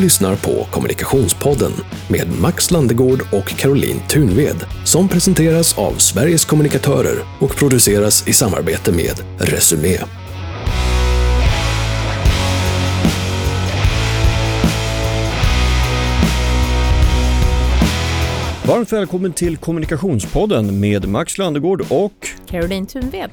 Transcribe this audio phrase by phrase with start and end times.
[0.00, 1.72] Lyssnar på Kommunikationspodden
[2.08, 8.92] med Max Landegård och Caroline Thunved som presenteras av Sveriges kommunikatörer och produceras i samarbete
[8.92, 9.98] med Resumé.
[18.64, 23.30] Varmt välkommen till Kommunikationspodden med Max Landegård och Caroline Thunved.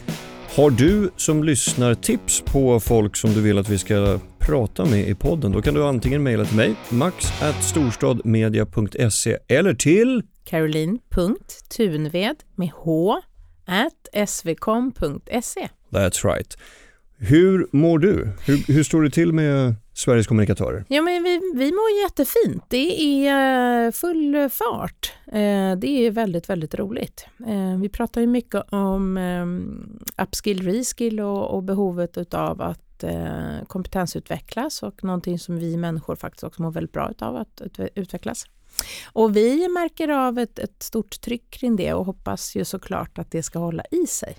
[0.56, 5.08] har du som lyssnar tips på folk som du vill att vi ska prata med
[5.10, 13.18] i podden då kan du antingen mejla till mig max@storstadmedia.se eller till Caroline.tunved med h
[13.66, 15.68] at svkom.se.
[15.90, 16.58] That's right.
[17.20, 18.30] Hur mår du?
[18.46, 20.86] Hur, hur står det till med Sveriges kommunikatörer?
[20.90, 22.64] Ja, men vi, vi mår jättefint.
[22.70, 25.14] Det är eh, full fart.
[25.28, 27.26] Eh, Det är väldigt, väldigt roligt.
[27.48, 29.46] Eh, Vi pratar ju mycket om eh,
[30.24, 36.44] upskill, reskill och, och behovet av att eh, kompetensutvecklas och någonting som vi människor faktiskt
[36.44, 38.46] också mår väldigt bra av att utve- utvecklas.
[39.14, 43.32] Och vi märker av ett, ett stort tryck kring det och hoppas ju såklart att
[43.32, 44.38] det ska hålla i sig.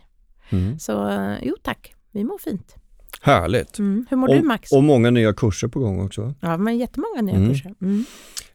[0.50, 0.78] Mm.
[0.78, 2.74] Så eh, jo tack, vi mår fint.
[3.22, 3.78] Härligt.
[3.78, 4.06] Mm.
[4.10, 4.72] Hur mår du Max?
[4.72, 6.34] Och många nya kurser på gång också.
[6.40, 7.48] Ja, men jättemånga nya Mm.
[7.50, 7.74] kurser.
[7.80, 8.04] Mm.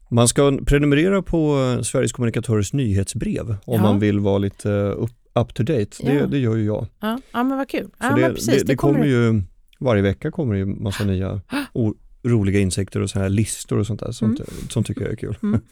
[0.09, 3.81] Man ska prenumerera på eh, Sveriges kommunikatörers nyhetsbrev om Ja.
[3.81, 5.87] man vill vara lite eh, up, up to date.
[5.99, 6.25] Det, Ja.
[6.25, 6.87] det gör ju jag.
[6.99, 7.85] Ja, ja, men vad kul.
[7.85, 9.41] Så Ja, det, precis, det, det kommer ju,
[9.83, 11.41] varje vecka kommer det ju massa nya
[12.23, 14.11] roliga insekter och så här listor och sånt där.
[14.11, 15.37] Sånt, sånt tycker jag är kul.
[15.43, 15.61] Mm.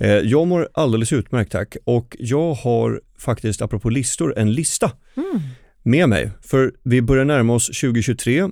[0.00, 5.40] Eh, jag mår alldeles utmärkt tack och jag har faktiskt, apropå listor, en lista Mm.
[5.82, 6.30] med mig.
[6.42, 8.48] För vi börjar närma oss 2023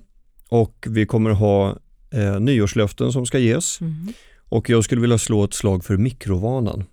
[0.49, 1.79] och vi kommer ha
[2.11, 3.81] eh, nyårslöften som ska ges.
[3.81, 4.13] Mm.
[4.49, 6.85] Och jag skulle vilja slå ett slag för mikrovanan.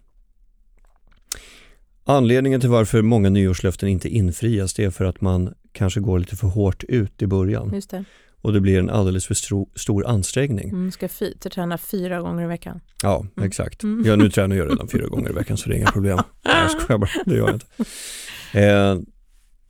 [2.06, 6.36] Anledningen till varför många nyårslöften inte infrias det är för att man kanske går lite
[6.36, 8.04] för hårt ut i början Just det.
[8.42, 10.70] och det blir en alldeles för stro, stor ansträngning.
[10.70, 12.80] Mm, ska fy, träna fyra gånger i veckan.
[13.04, 13.48] Ja, Mm.
[13.48, 13.84] exakt.
[13.84, 14.04] Mm.
[14.06, 16.18] Ja, nu tränar jag redan fyra gånger i veckan så det är inga problem.
[16.46, 17.66] Nej, jag skojar bara, det gör jag inte.
[18.54, 19.00] Eh,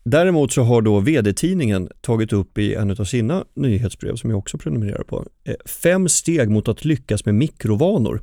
[0.04, 4.58] däremot så har då vd-tidningen tagit upp i en av sina nyhetsbrev som jag också
[4.58, 8.22] prenumererar på, eh, fem steg mot att lyckas med mikrovanor.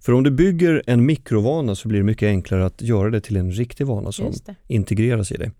[0.00, 3.36] För om du bygger en mikrovana så blir det mycket enklare att göra det till
[3.36, 4.32] en riktig vana som
[4.68, 5.50] integreras i dig.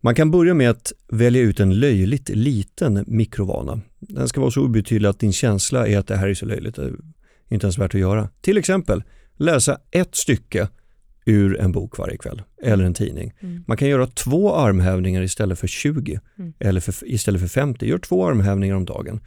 [0.00, 3.80] Man kan börja med att välja ut en löjligt liten mikrovana.
[3.98, 6.74] Den ska vara så obetydlig att din känsla är att det här är så löjligt,
[6.74, 6.94] det är
[7.48, 8.28] inte ens värt att göra.
[8.40, 9.02] Till exempel
[9.36, 10.68] läsa ett stycke
[11.26, 13.32] ur en bok varje kväll eller en tidning.
[13.40, 13.64] Mm.
[13.66, 16.52] Man kan göra två armhävningar istället för 20 Mm.
[16.58, 17.86] eller för, istället för 50.
[17.86, 19.20] Gör två armhävningar om dagen.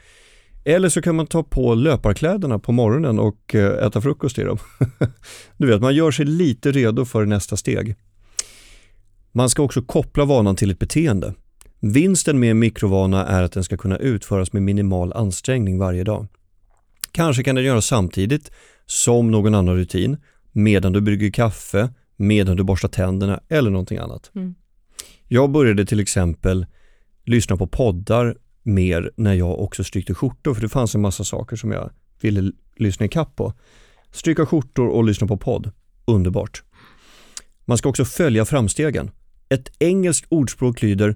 [0.65, 4.57] Eller så kan man ta på löparkläderna på morgonen och eh, äta frukost i dem.
[5.57, 7.95] du vet, man gör sig lite redo för nästa steg.
[9.31, 11.33] Man ska också koppla vanan till ett beteende.
[11.79, 16.27] Vinsten med en mikrovana är att den ska kunna utföras med minimal ansträngning varje dag.
[17.11, 18.51] Kanske kan den göras samtidigt
[18.85, 20.17] som någon annan rutin,
[20.51, 24.31] medan du brygger kaffe, medan du borstar tänderna eller någonting annat.
[24.35, 24.55] Mm.
[25.27, 26.65] Jag började till exempel
[27.23, 31.55] lyssna på poddar mer när jag också strykte skjortor för det fanns en massa saker
[31.55, 31.91] som jag
[32.21, 33.53] ville lyssna ikapp på.
[34.11, 35.71] Stryka skjortor och lyssna på podd.
[36.05, 36.63] Underbart.
[37.65, 39.11] Man ska också följa framstegen.
[39.49, 41.15] Ett engelskt ordspråk lyder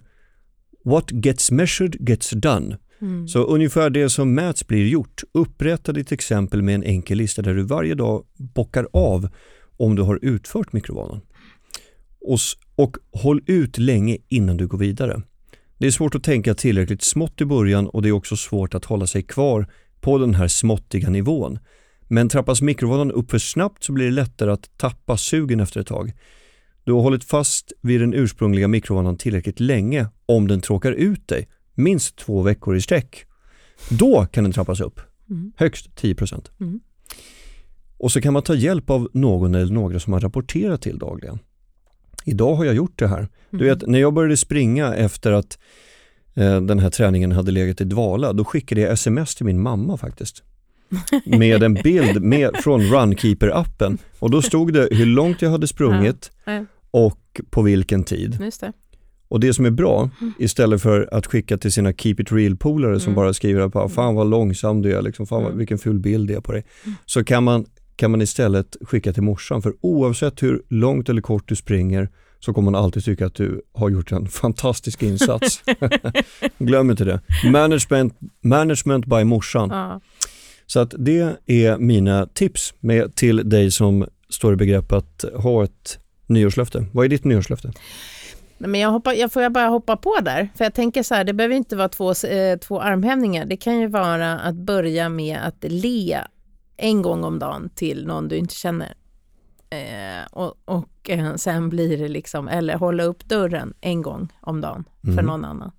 [0.85, 2.77] What gets measured gets done.
[3.01, 3.27] Mm.
[3.27, 5.23] Så ungefär det som mäts blir gjort.
[5.31, 9.29] Upprätta ditt exempel med en enkel lista där du varje dag bockar av
[9.77, 11.21] om du har utfört mikrovanan.
[12.21, 12.39] Och,
[12.75, 15.21] och håll ut länge innan du går vidare.
[15.77, 18.85] Det är svårt att tänka tillräckligt smått i början och det är också svårt att
[18.85, 19.67] hålla sig kvar
[20.01, 21.59] på den här småttiga nivån.
[22.07, 25.87] Men trappas mikrovanan upp för snabbt så blir det lättare att tappa sugen efter ett
[25.87, 26.13] tag.
[26.85, 31.47] Du har hållit fast vid den ursprungliga mikrovanan tillräckligt länge om den tråkar ut dig,
[31.75, 33.25] minst två veckor i sträck.
[33.89, 35.51] Då kan den trappas upp, Mm.
[35.57, 36.51] högst 10%.
[36.59, 36.79] Mm.
[37.97, 41.39] Och så kan man ta hjälp av någon eller några som man rapporterar till dagligen.
[42.25, 43.27] Idag har jag gjort det här.
[43.49, 43.67] Du Mm.
[43.79, 45.57] vet, när jag började springa efter att
[46.35, 49.97] eh, den här träningen hade legat i dvala, då skickade jag sms till min mamma
[49.97, 50.43] faktiskt.
[51.25, 53.97] Med en bild med, från Runkeeper-appen.
[54.19, 56.65] Och då stod det hur långt jag hade sprungit Ja.
[56.93, 58.37] Och på vilken tid.
[58.41, 58.73] Just det.
[59.27, 60.09] Och det som är bra,
[60.39, 63.15] istället för att skicka till sina keep it real-polare som Mm.
[63.15, 65.57] bara skriver på fan vad långsam du är, liksom, fan vad, Mm.
[65.57, 66.65] vilken ful bild det är på dig.
[67.05, 71.47] Så kan man, kan man istället skicka till morsan, för oavsett hur långt eller kort
[71.47, 72.09] du springer
[72.39, 75.63] så kommer man alltid tycka att du har gjort en fantastisk insats.
[76.57, 77.19] Glöm inte det.
[77.51, 78.13] Management,
[78.43, 79.69] management by morsan.
[79.69, 80.01] Ja.
[80.65, 85.63] Så att det är mina tips med, till dig som står i begrepp att ha
[85.63, 86.85] ett nyårslöfte.
[86.91, 87.71] Vad är ditt nyårslöfte?
[88.57, 90.49] Men jag, hoppar, jag får jag bara hoppa på där?
[90.55, 93.45] För jag tänker så här, det behöver inte vara två, eh, två armhävningar.
[93.45, 96.19] Det kan ju vara att börja med att le
[96.77, 98.93] en gång om dagen till någon du inte känner.
[99.69, 104.61] Eh, och och eh, sen blir det liksom, eller hålla upp dörren en gång om
[104.61, 105.25] dagen för Mm.
[105.25, 105.71] någon annan.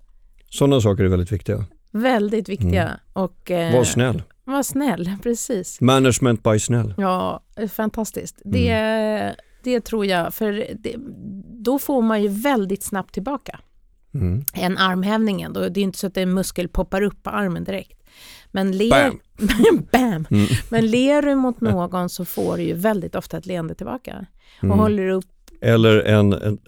[0.51, 1.65] Sådana saker är väldigt viktiga.
[1.91, 2.83] Väldigt viktiga.
[2.83, 2.97] Mm.
[3.13, 4.23] Och, eh, Var snäll.
[4.45, 5.81] Var snäll, precis.
[5.81, 6.95] Management by snäll.
[6.99, 7.41] Ja,
[7.73, 8.43] fantastiskt.
[8.45, 9.35] Mm.
[9.65, 10.95] Det, tror jag, för det,
[11.65, 13.61] då får man ju väldigt snabbt tillbaka.
[14.15, 14.45] Mm.
[14.55, 18.01] En armhävningen, då, det är inte så att en muskel poppar upp på armen direkt.
[18.53, 19.21] Men ler, Bam!
[19.93, 20.27] Bam!
[20.31, 20.47] Mm.
[20.71, 24.27] Men ler du mot någon så får du ju väldigt ofta ett leende tillbaka.
[24.59, 24.79] Och Mm.
[24.79, 25.27] håller upp,
[25.61, 26.59] Eller en, en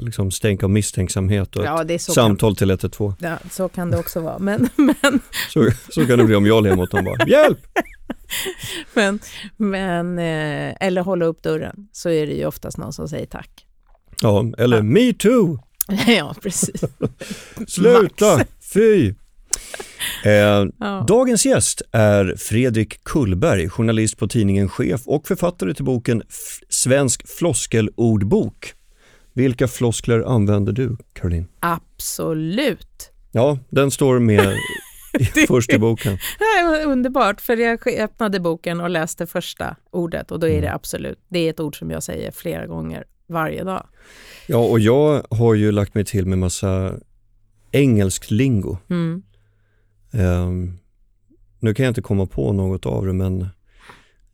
[0.00, 3.14] liksom stänk av misstänksamhet och ja ett så kan, samtal till 112.
[3.18, 4.38] ja, så kan det också vara.
[4.38, 5.20] Men, men,
[5.52, 7.26] Så, så kan det bli om jag ler mot någon bara.
[7.28, 7.58] Hjälp!
[8.94, 9.18] men,
[9.56, 13.66] men eh, eller hålla upp dörren så är det ju oftast någon som säger tack.
[14.22, 14.82] Ja, eller Ja.
[14.82, 15.58] me too!
[16.06, 16.84] ja, precis.
[17.68, 18.44] Sluta!
[18.74, 19.14] Fy!
[20.24, 20.30] Eh,
[20.78, 21.04] Ja.
[21.08, 26.22] dagens gäst är Fredrik Kullberg, journalist på tidningen Chef och författare till boken
[26.68, 28.74] Svensk floskelordbok.
[29.32, 31.46] Vilka floskler använder du, Caroline?
[31.60, 33.10] Absolut.
[33.32, 34.52] Ja, den står med
[35.18, 36.18] i, först i boken.
[36.38, 40.74] Det underbart, för jag öppnade boken och läste första ordet och då är det Mm.
[40.74, 43.86] absolut, det är ett ord som jag säger flera gånger varje dag.
[44.46, 46.94] Ja, och jag har ju lagt mig till med massa
[47.72, 48.76] engelsk lingo.
[48.90, 49.22] Mm.
[50.12, 50.78] Ehm,
[51.58, 53.46] nu kan jag inte komma på något av det, men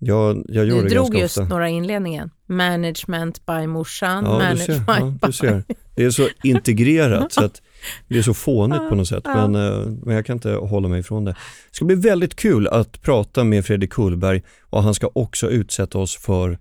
[0.06, 1.48] jag, jag gör Du det drog ganska just ofta.
[1.48, 2.30] några inledningen.
[2.46, 5.64] Management by morsan, Ja, du manage ser, ja, du ser.
[5.94, 7.62] Det är så integrerat så att
[8.08, 9.24] det är så fånigt på något sätt.
[9.24, 11.30] Men, eh, men jag kan inte hålla mig ifrån det.
[11.30, 11.36] Det
[11.76, 16.16] ska bli väldigt kul att prata med Fredrik Kullberg och han ska också utsätta oss
[16.16, 16.58] för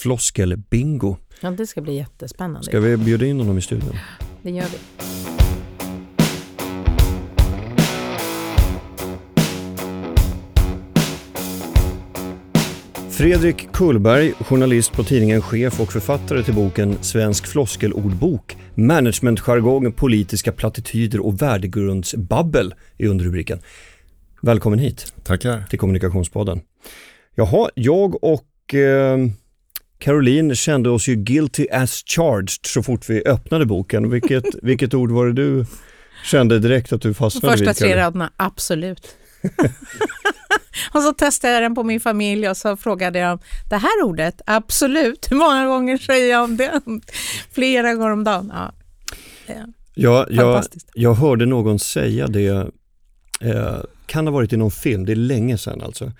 [0.00, 1.16] floskelbingo.
[1.40, 2.62] Ja, det ska bli jättespännande.
[2.62, 3.96] Ska vi bjuda in honom i studion?
[4.42, 4.78] Det gör vi.
[13.22, 21.20] Fredrik Kullberg, journalist på tidningen Chef och författare till boken Svensk floskelordbok, managementjargong, politiska plattityder
[21.26, 23.58] och värdegrundsbabbel i underrubriken.
[24.40, 25.64] Välkommen hit Tackar.
[25.70, 26.60] till Kommunikationspodden.
[27.34, 29.18] Jaha, jag och eh,
[29.98, 34.10] Caroline kände oss ju guilty as charged så fort vi öppnade boken.
[34.10, 35.66] Vilket, vilket ord var det du
[36.24, 37.76] kände direkt att du De fastnade första vid?
[37.76, 38.04] tre Caroline?
[38.04, 39.16] raderna, absolut.
[40.92, 44.40] och så testade jag den på min familj och så frågade jag det här ordet,
[44.46, 46.80] absolut, hur många gånger säger jag om det?
[47.52, 48.52] Flera gånger om dagen.
[48.54, 48.72] Ja.
[49.46, 50.64] Ja, Ja, jag.
[50.94, 52.70] Jag hörde någon säga det,
[53.40, 56.12] eh, kan ha varit i någon film, det är länge sedan alltså,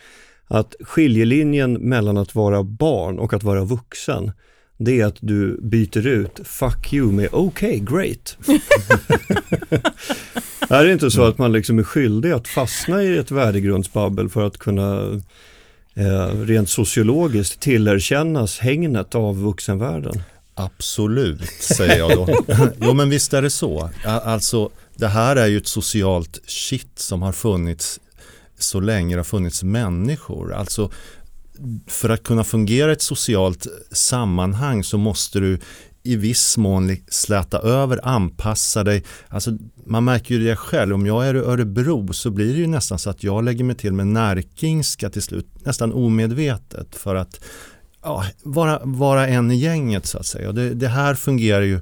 [0.46, 4.32] att skiljelinjen mellan att vara barn och att vara vuxen,
[4.78, 8.36] det är att du byter ut fuck you med okay, great.
[10.68, 14.46] är det inte så att man liksom är skyldig att fastna i ett värdegrundsbabbel för
[14.46, 15.20] att kunna
[15.94, 20.22] eh, rent sociologiskt tillerkännas hängnet av vuxenvärlden?
[20.54, 22.28] Absolut, säger jag då.
[22.80, 23.90] jo, men visst är det så.
[24.04, 28.00] Alltså, det här är ju ett socialt shit som har funnits
[28.58, 30.52] så länge det har funnits människor.
[30.54, 30.90] Alltså,
[31.86, 35.58] för att kunna fungera i ett socialt sammanhang så måste du
[36.02, 39.04] i viss mån släta över, anpassa dig.
[39.28, 39.50] Alltså,
[39.86, 42.98] man märker ju det själv, om jag är i Örebro så blir det ju nästan
[42.98, 47.40] så att jag lägger mig till med närkingska till slut, nästan omedvetet för att
[48.02, 50.48] ja, vara, vara en i gänget så att säga.
[50.48, 51.80] Och det, det här fungerar ju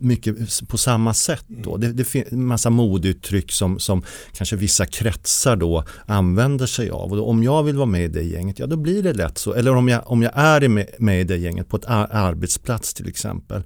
[0.00, 1.76] mycket på samma sätt då.
[1.76, 4.02] Det, det finns en massa modeuttryck som, som
[4.32, 7.10] kanske vissa kretsar då använder sig av.
[7.10, 9.38] Och då, om jag vill vara med i det gänget, ja då blir det lätt
[9.38, 9.54] så.
[9.54, 12.94] Eller om jag, om jag är med, med i det gänget på ett ar- arbetsplats
[12.94, 13.62] till exempel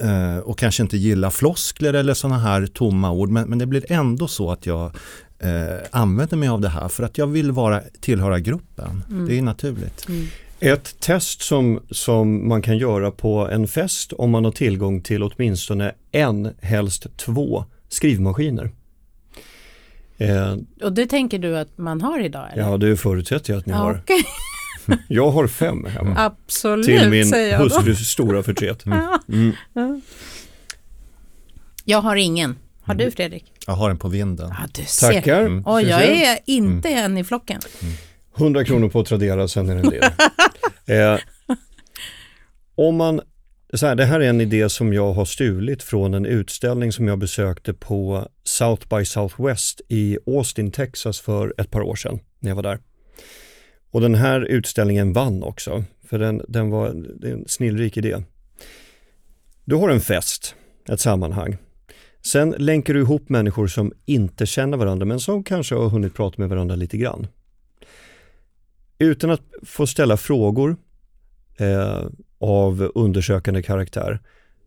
[0.00, 3.92] eh, och kanske inte gillar floskler eller sådana här tomma ord men, men det blir
[3.92, 4.84] ändå så att jag
[5.38, 9.04] eh, använder mig av det här för att jag vill vara, tillhöra gruppen.
[9.10, 9.26] Mm.
[9.26, 10.08] Det är naturligt.
[10.08, 10.26] Mm.
[10.64, 15.22] Ett test som, som man kan göra på en fest om man har tillgång till
[15.22, 18.70] åtminstone en, helst två skrivmaskiner.
[20.18, 22.46] Eh, Och det tänker du att man har idag?
[22.52, 22.62] Eller?
[22.62, 24.00] ja, det förutsätter jag att ni Ja, har.
[24.02, 24.24] okej.
[25.08, 26.14] Jag har fem hemma.
[26.18, 28.84] Absolut, Till min hustrus stora förtret.
[29.28, 29.52] Mm.
[29.72, 30.00] Ja.
[31.84, 32.56] Jag har ingen.
[32.82, 33.52] Har du Fredrik?
[33.66, 34.48] Jag har den på vinden.
[34.60, 35.12] Ja, du ser.
[35.12, 35.40] Tackar.
[35.40, 35.62] Mm.
[35.62, 37.60] Ska jag är inte en i flocken.
[38.36, 40.04] 100 kronor på Tradera, sen är det en del
[40.86, 41.18] eh,
[42.74, 43.20] om man,
[43.74, 47.08] så här, det här är en idé som jag har stulit från en utställning som
[47.08, 52.50] jag besökte på South by Southwest i Austin, Texas för ett par år sedan när
[52.50, 52.78] jag var där.
[53.90, 58.16] Och den här utställningen vann också, för den, den var det är en snillrik idé.
[59.64, 60.54] Du har en fest,
[60.88, 61.56] ett sammanhang.
[62.22, 66.34] Sen länkar du ihop människor som inte känner varandra men som kanske har hunnit prata
[66.38, 67.26] med varandra lite grann.
[68.98, 70.76] Utan att få ställa frågor
[71.56, 72.02] eh,
[72.38, 74.20] av undersökande karaktär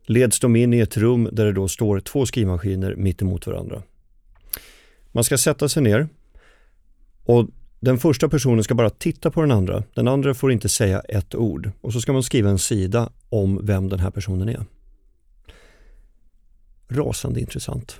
[0.05, 3.83] leds de in i ett rum där det då står två skrivmaskiner mitt emot varandra.
[5.11, 6.07] Man ska sätta sig ner
[7.23, 7.47] och
[7.79, 9.83] den första personen ska bara titta på den andra.
[9.93, 13.65] Den andra får inte säga ett ord och så ska man skriva en sida om
[13.65, 14.65] vem den här personen är.
[16.89, 17.99] Rasande intressant.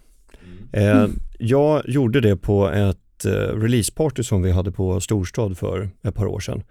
[0.74, 1.03] Mm.
[1.03, 6.15] Eh, jag gjorde det på ett eh, releaseparty som vi hade på Storstad för ett
[6.15, 6.63] par år sedan.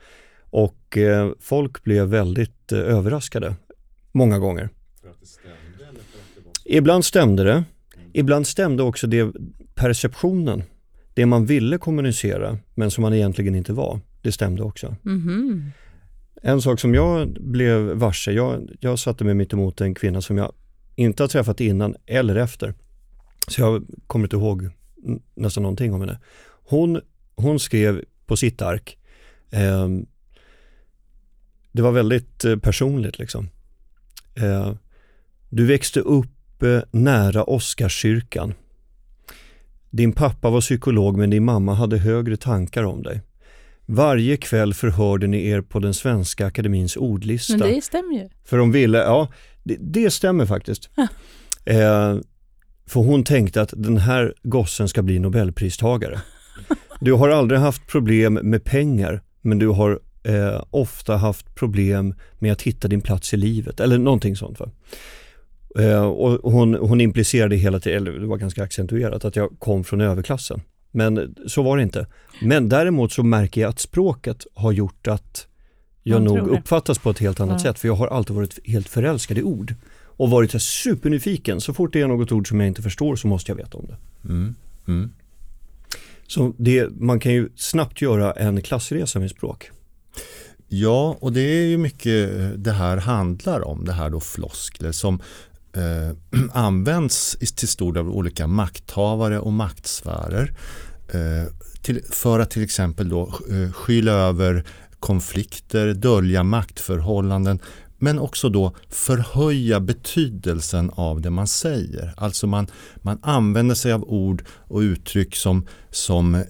[0.50, 3.54] Och eh, folk blev väldigt eh, överraskade
[4.12, 4.68] många gånger.
[5.22, 5.56] Stämde,
[6.64, 7.52] ibland stämde det.
[7.52, 8.10] Mm.
[8.12, 9.32] Ibland stämde också det
[9.74, 10.62] perceptionen
[11.14, 14.96] det man ville kommunicera men som man egentligen inte var, det stämde också.
[15.06, 15.70] Mm.
[16.42, 20.38] En sak som jag blev varse, jag, jag satte mig mitt emot en kvinna som
[20.38, 20.52] jag
[20.94, 22.74] inte har träffat innan eller efter.
[23.48, 24.70] Så jag kommer inte ihåg
[25.34, 26.18] nästan någonting om henne.
[26.68, 27.00] Hon,
[27.36, 28.98] hon skrev på sitt ark,
[29.50, 29.88] eh,
[31.72, 33.48] det var väldigt eh, personligt liksom.
[34.34, 34.74] Eh,
[35.50, 38.54] du växte upp eh, nära Oscarskyrkan
[39.96, 43.22] din pappa var psykolog men din mamma hade högre tankar om dig.
[43.86, 47.56] Varje kväll förhörde ni er på den svenska akademins ordlista.
[47.56, 48.28] Men det stämmer ju.
[48.44, 49.28] För de ville, ja
[49.64, 50.90] det, det stämmer faktiskt.
[51.64, 52.16] eh,
[52.86, 56.20] för hon tänkte att den här gossen ska bli nobelpristagare.
[57.00, 62.52] Du har aldrig haft problem med pengar men du har eh, ofta haft problem med
[62.52, 64.60] att hitta din plats i livet eller någonting sånt.
[64.60, 64.70] Va?
[65.78, 69.84] Eh, och hon, hon implicerade hela tiden, eller det var ganska accentuerat, att jag kom
[69.84, 70.60] från överklassen.
[70.90, 72.06] Men så var det inte.
[72.42, 75.46] Men däremot så märker jag att språket har gjort att
[76.02, 77.70] jag nog uppfattas på ett helt annat ja.
[77.70, 77.78] sätt.
[77.78, 79.74] För jag har alltid varit helt förälskad i ord.
[80.16, 81.60] Och varit supernyfiken.
[81.60, 83.86] Så fort det är något ord som jag inte förstår så måste jag veta om
[83.86, 83.96] det.
[84.28, 84.54] Mm.
[84.88, 85.10] Mm.
[86.26, 89.70] Så det, man kan ju snabbt göra en klassresa med språk.
[90.68, 92.30] Ja, och det är ju mycket
[92.64, 95.20] det här handlar om, det här då floskler som
[95.72, 100.52] eh, används till stor del av olika makthavare och maktsfärer
[101.08, 104.64] eh, till, för att till exempel då eh, skyla över
[105.00, 107.58] konflikter, dölja maktförhållanden
[107.98, 112.14] men också då förhöja betydelsen av det man säger.
[112.16, 116.42] Alltså man, man använder sig av ord och uttryck som, som eh,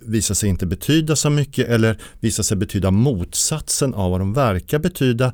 [0.00, 4.78] visar sig inte betyda så mycket eller visar sig betyda motsatsen av vad de verkar
[4.78, 5.32] betyda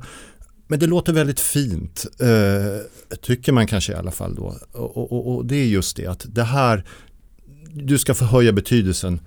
[0.67, 4.57] men det låter väldigt fint, eh, tycker man kanske i alla fall då.
[4.71, 6.85] Och, och, och, det är just det att det här,
[7.73, 9.19] du ska förhöja betydelsen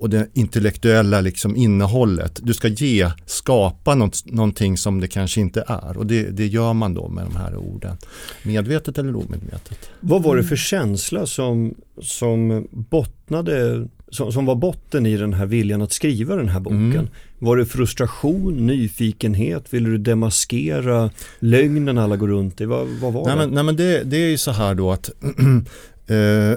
[0.00, 2.40] och det intellektuella liksom innehållet.
[2.42, 6.72] Du ska ge, skapa något, någonting som det kanske inte är och det, det gör
[6.72, 7.96] man då med de här orden.
[8.42, 9.90] Medvetet eller omedvetet.
[10.00, 15.46] Vad var det för känsla som, som bottnade som, som var botten i den här
[15.46, 16.92] viljan att skriva den här boken?
[16.92, 17.08] Mm.
[17.38, 19.74] Var det frustration, nyfikenhet?
[19.74, 22.64] Ville du demaskera lögnen alla går runt i?
[22.64, 23.36] Vad, vad var nej, det?
[23.36, 25.10] Men, nej men det, det är ju så här då att
[26.10, 26.56] Eh,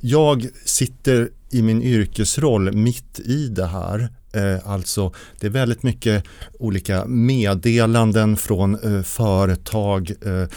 [0.00, 4.08] jag sitter i min yrkesroll mitt i det här.
[4.32, 6.24] Eh, alltså det är väldigt mycket
[6.58, 10.48] olika meddelanden från eh, företag, eh,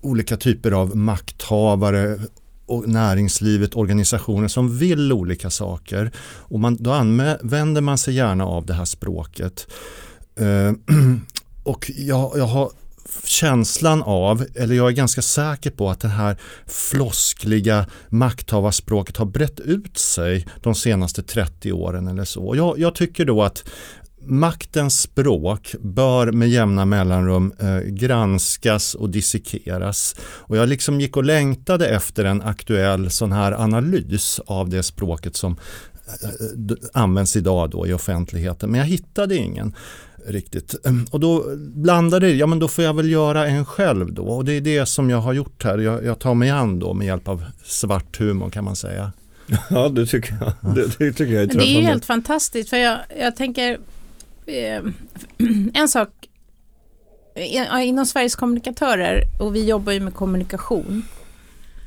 [0.00, 2.18] olika typer av makthavare,
[2.66, 6.10] och näringslivet, organisationer som vill olika saker.
[6.20, 9.66] Och man, då använder man sig gärna av det här språket.
[10.36, 10.72] Eh,
[11.62, 12.70] och jag, jag har
[13.24, 19.60] känslan av, eller jag är ganska säker på att det här floskliga makthavarspråket har brett
[19.60, 22.56] ut sig de senaste 30 åren eller så.
[22.56, 23.64] Jag, jag tycker då att
[24.24, 30.16] maktens språk bör med jämna mellanrum eh, granskas och dissekeras.
[30.22, 35.36] Och jag liksom gick och längtade efter en aktuell sån här analys av det språket
[35.36, 35.56] som
[36.22, 38.70] eh, används idag då i offentligheten.
[38.70, 39.74] Men jag hittade ingen
[40.26, 40.74] riktigt.
[41.10, 44.22] Och då blandade det, ja men då får jag väl göra en själv då.
[44.22, 45.78] Och det är det som jag har gjort här.
[45.78, 49.12] Jag, jag tar mig an då med hjälp av svart humor kan man säga.
[49.70, 50.74] Ja, det tycker jag.
[50.74, 53.78] Det, det tycker jag är Det är ju helt fantastiskt för jag, jag tänker
[54.46, 54.82] eh,
[55.74, 56.08] en sak
[57.82, 61.02] inom Sveriges kommunikatörer och vi jobbar ju med kommunikation.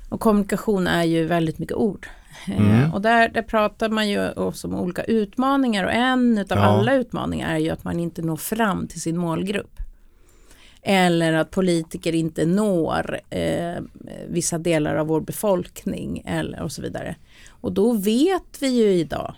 [0.09, 2.07] Och kommunikation är ju väldigt mycket ord.
[2.47, 2.93] Eh, mm.
[2.93, 6.55] Och där, där pratar man ju också om olika utmaningar och en av ja.
[6.55, 9.79] alla utmaningar är ju att man inte når fram till sin målgrupp.
[10.81, 13.75] Eller att politiker inte når eh,
[14.27, 17.15] vissa delar av vår befolkning eller och så vidare.
[17.49, 19.35] Och då vet vi ju idag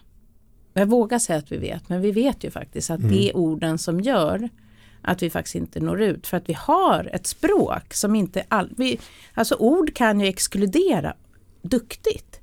[0.80, 3.12] jag vågar säga att vi vet, men vi vet ju faktiskt att mm.
[3.12, 4.50] det är orden som gör
[5.08, 8.70] att vi faktiskt inte når ut för att vi har ett språk som inte all,
[8.78, 9.00] vi,
[9.34, 11.14] alltså ord kan ju exkludera
[11.62, 12.40] duktigt.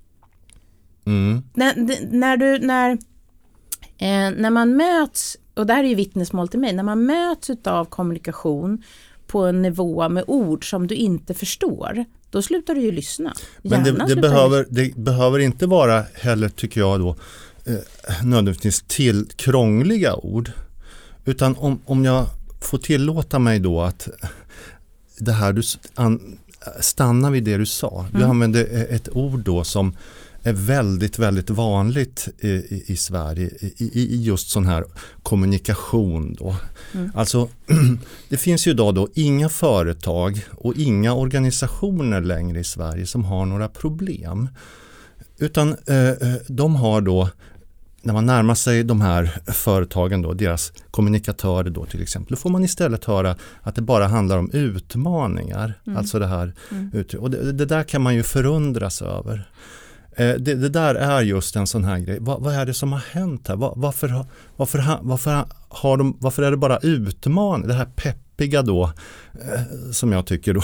[1.04, 1.42] Mm.
[1.54, 1.75] När,
[2.11, 2.90] när, du, när,
[3.99, 7.50] eh, när man möts, och det här är ju vittnesmål till mig, när man möts
[7.64, 8.83] av kommunikation
[9.26, 13.35] på en nivå med ord som du inte förstår, då slutar du ju lyssna.
[13.62, 17.16] Men det, det, behöver, det behöver inte vara heller, tycker jag då,
[17.64, 20.52] eh, nödvändigtvis till krångliga ord.
[21.25, 22.26] Utan om, om jag
[22.64, 24.09] får tillåta mig då att
[25.18, 25.62] det här du
[26.80, 28.06] stanna vid det du sa.
[28.12, 28.30] Du Mm.
[28.30, 29.97] använde e- ett ord då som
[30.42, 34.85] är väldigt, väldigt vanligt i, i, i Sverige i, i, i just sån här
[35.23, 36.35] kommunikation.
[36.38, 36.56] Då.
[36.94, 37.11] Mm.
[37.14, 37.49] Alltså,
[38.28, 43.47] det finns ju idag då inga företag och inga organisationer längre i Sverige som har
[43.47, 44.49] några problem.
[45.38, 47.28] Utan eh, eh, de har då,
[48.05, 52.51] när man närmar sig de här företagen då, deras kommunikatörer då till exempel, då får
[52.51, 55.75] man istället höra att det bara handlar om utmaningar.
[55.87, 55.97] Mm.
[55.99, 57.05] Alltså det här, Mm.
[57.19, 59.49] och det, det där kan man ju förundras över.
[60.17, 62.19] Eh, Det, det där är just en sån här grej.
[62.21, 63.57] Vad, vad är det som har hänt här?
[63.57, 64.25] Var, varför,
[64.57, 67.69] varför, varför, har de, varför är det bara utmaning?
[67.69, 67.89] Det här
[68.37, 68.85] peppiga då,
[69.35, 70.62] eh, som jag tycker då.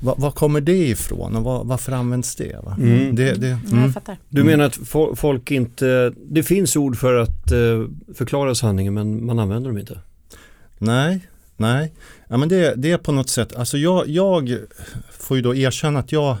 [0.16, 2.56] var kommer det ifrån och var, varför används det?
[2.64, 2.76] Va?
[2.80, 3.16] Mm.
[3.16, 3.82] det, det Ja, mm.
[3.84, 4.16] jag fattar.
[4.28, 4.50] Du Mm.
[4.50, 9.38] menar att fo- folk inte, det finns ord för att eh, förklara sanningen men man
[9.38, 9.98] använder dem inte?
[10.78, 11.92] Nej, nej.
[12.28, 14.56] Ja, men det, det är på något sätt, alltså jag, jag
[15.18, 16.36] får ju då erkänna att jag,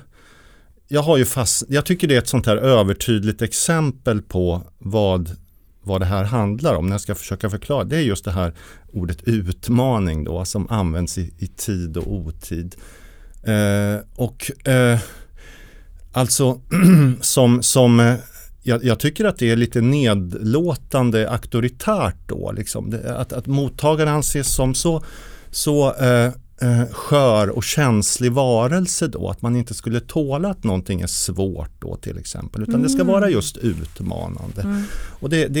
[0.88, 5.36] jag har ju fast, jag tycker det är ett sånt här övertydligt exempel på vad,
[5.88, 7.84] vad det här handlar om när jag ska försöka förklara.
[7.84, 8.52] Det är just det här
[8.92, 12.76] ordet utmaning då som används i, i tid och otid.
[13.42, 14.98] Eh, och eh,
[16.12, 16.60] alltså
[17.20, 18.14] som, som eh,
[18.62, 22.52] jag, jag tycker att det är lite nedlåtande auktoritärt då.
[22.52, 22.90] Liksom.
[22.90, 25.04] Det, att, att mottagaren anses som så,
[25.50, 29.28] så eh, eh, skör och känslig varelse då.
[29.30, 32.62] Att man inte skulle tåla att någonting är svårt då till exempel.
[32.62, 33.12] Utan det ska Mm.
[33.12, 34.62] vara just utmanande.
[34.62, 34.82] Mm.
[35.20, 35.60] Och det, det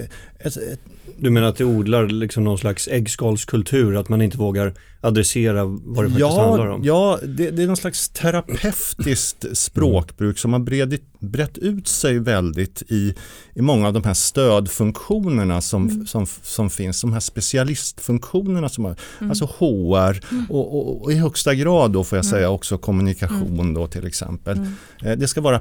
[0.00, 0.08] är
[0.38, 0.80] ett, ett,
[1.16, 6.04] Du menar att det odlar liksom någon slags äggskalskultur, att man inte vågar adressera vad
[6.04, 6.80] det faktiskt handlar Ja, om?
[6.84, 12.82] ja det, det är någon slags terapeutiskt språkbruk som har bredit, brett ut sig väldigt
[12.88, 13.14] i,
[13.54, 16.06] i många av de här stödfunktionerna som, Mm.
[16.06, 19.30] som, som finns, de här specialistfunktionerna som har, Mm.
[19.30, 22.30] alltså HR och, och, och i högsta grad då får jag Mm.
[22.38, 24.56] säga också kommunikation då till exempel.
[24.58, 24.72] Mm.
[25.04, 25.58] Eh, Det ska vara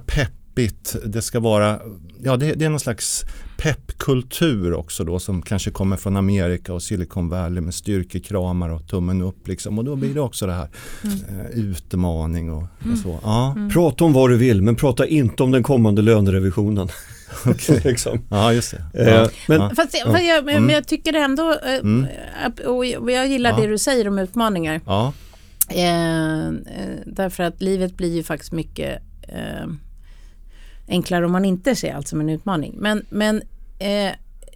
[0.58, 1.80] peppigt, det ska vara,
[2.24, 3.26] ja det, det är någon slags
[3.58, 9.22] peppkultur också då som kanske kommer från Amerika och Silicon Valley med styrkekramar och tummen
[9.22, 10.68] upp liksom och då blir det också det här
[11.04, 11.18] Mm.
[11.40, 13.20] eh, utmaning och, och så.
[13.24, 13.70] Ja, Mm.
[13.70, 16.90] Prata om vad du vill men prata inte om den kommande lönerevisionen.
[17.84, 18.20] liksom.
[18.30, 19.04] ja just det.
[19.04, 19.30] Eh, Ja.
[19.48, 19.72] men Ja.
[19.76, 20.70] Fast, jag- fast jag, men Mm.
[20.70, 22.06] jag tycker ändå, eh, Mm.
[22.66, 23.58] och jag gillar Ja.
[23.58, 24.82] det du säger om utmaningar.
[24.86, 25.14] Ja,
[25.70, 26.52] Eh, eh,
[27.06, 29.68] därför att livet blir ju faktiskt mycket eh,
[30.88, 32.76] enklare om man inte ser allt som en utmaning.
[32.78, 33.42] Men, men
[33.80, 34.12] eh,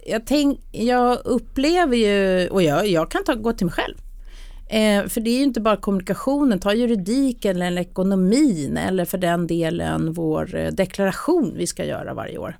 [0.06, 3.94] jag, tänk, jag upplever ju, och jag, jag kan ta, gå till mig själv.
[4.68, 9.46] Eh, för det är ju inte bara kommunikationen, ta juridiken eller ekonomin eller för den
[9.46, 12.58] delen vår eh, deklaration vi ska göra varje år.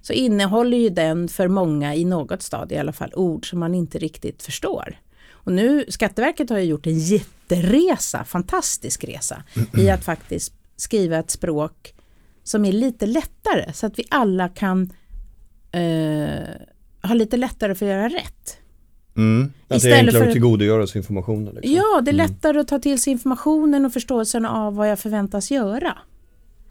[0.00, 3.74] Så innehåller ju den för många i något stadie i alla fall ord som man
[3.74, 4.98] inte riktigt förstår.
[5.44, 9.42] Och nu, Skatteverket har ju gjort en jätteresa, fantastisk resa,
[9.78, 11.94] i att faktiskt skriva ett språk
[12.44, 14.92] som är lite lättare så att vi alla kan
[15.72, 16.48] eh,
[17.02, 18.56] ha lite lättare för att göra rätt.
[19.16, 19.52] mm.
[19.68, 21.54] att det är enklare för att tillgodogöra sig informationen.
[21.54, 21.74] Liksom.
[21.74, 22.26] Ja, det är Mm.
[22.26, 25.98] lättare att ta till sig informationen och förståelsen av vad jag förväntas göra.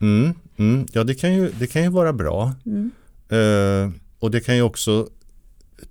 [0.02, 0.34] Mm.
[0.58, 0.88] Mm.
[0.92, 2.52] ja det, kan ju, det kan ju vara bra.
[2.66, 2.92] Mm.
[3.30, 5.08] Eh, och det kan ju också,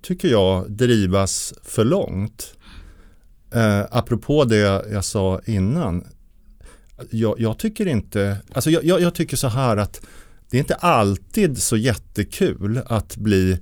[0.01, 2.53] tycker jag, drivas för långt.
[3.53, 4.57] Eh, apropå det
[4.91, 6.07] jag sa innan.
[7.09, 10.01] Jag, jag tycker inte, alltså jag, jag, jag tycker så här att
[10.49, 13.59] det är inte alltid så jättekul att bli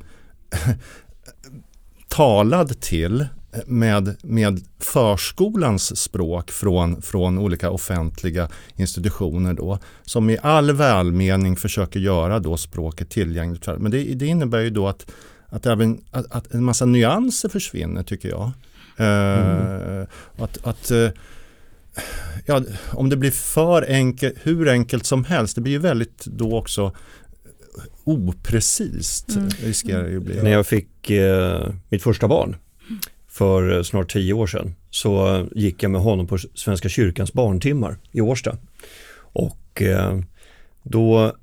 [2.08, 3.26] talad till
[3.66, 12.00] med, med förskolans språk från, från olika offentliga institutioner då, som i all välmening försöker
[12.00, 13.66] göra då språket tillgängligt.
[13.66, 15.12] för- Men det, det innebär ju då att,
[15.46, 18.52] att, även, att, att en massa nyanser försvinner tycker jag.
[18.98, 21.10] Eh, att, att eh,
[22.46, 26.58] ja, om det blir för enkelt, hur enkelt som helst, det blir ju väldigt då
[26.58, 26.96] också
[28.04, 29.50] oprecist Mm.
[29.50, 30.44] riskerar det ju bli.
[30.44, 32.56] När jag fick eh, mitt första barn
[33.28, 37.98] för eh, snart tio år sedan så gick jag med honom på Svenska kyrkans barntimmar
[38.12, 38.58] i Årsta.
[39.18, 40.20] Och eh,
[40.84, 41.36] då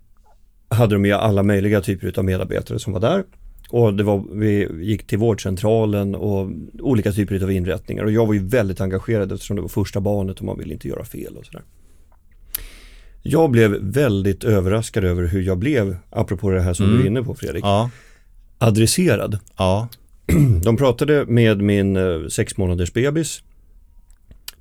[0.69, 3.25] hade de ju alla möjliga typer av medarbetare som var där
[3.71, 6.51] och det var, vi gick till vårdcentralen och
[6.81, 10.39] olika typer av inrättningar och jag var ju väldigt engagerad eftersom det var första barnet
[10.39, 11.63] och man ville inte göra fel och sådär.
[13.23, 16.97] Jag blev väldigt överraskad över hur jag blev, apropå det här som Mm.
[16.99, 17.91] du är inne på Fredrik, Ja,
[18.59, 19.39] adresserad.
[19.57, 19.89] ja,
[20.65, 23.43] De pratade med min eh, sex månaders bebis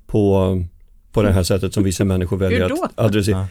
[0.06, 0.64] på,
[1.12, 3.36] på det här sättet som vissa människor väljer att adressera.
[3.38, 3.46] Ja.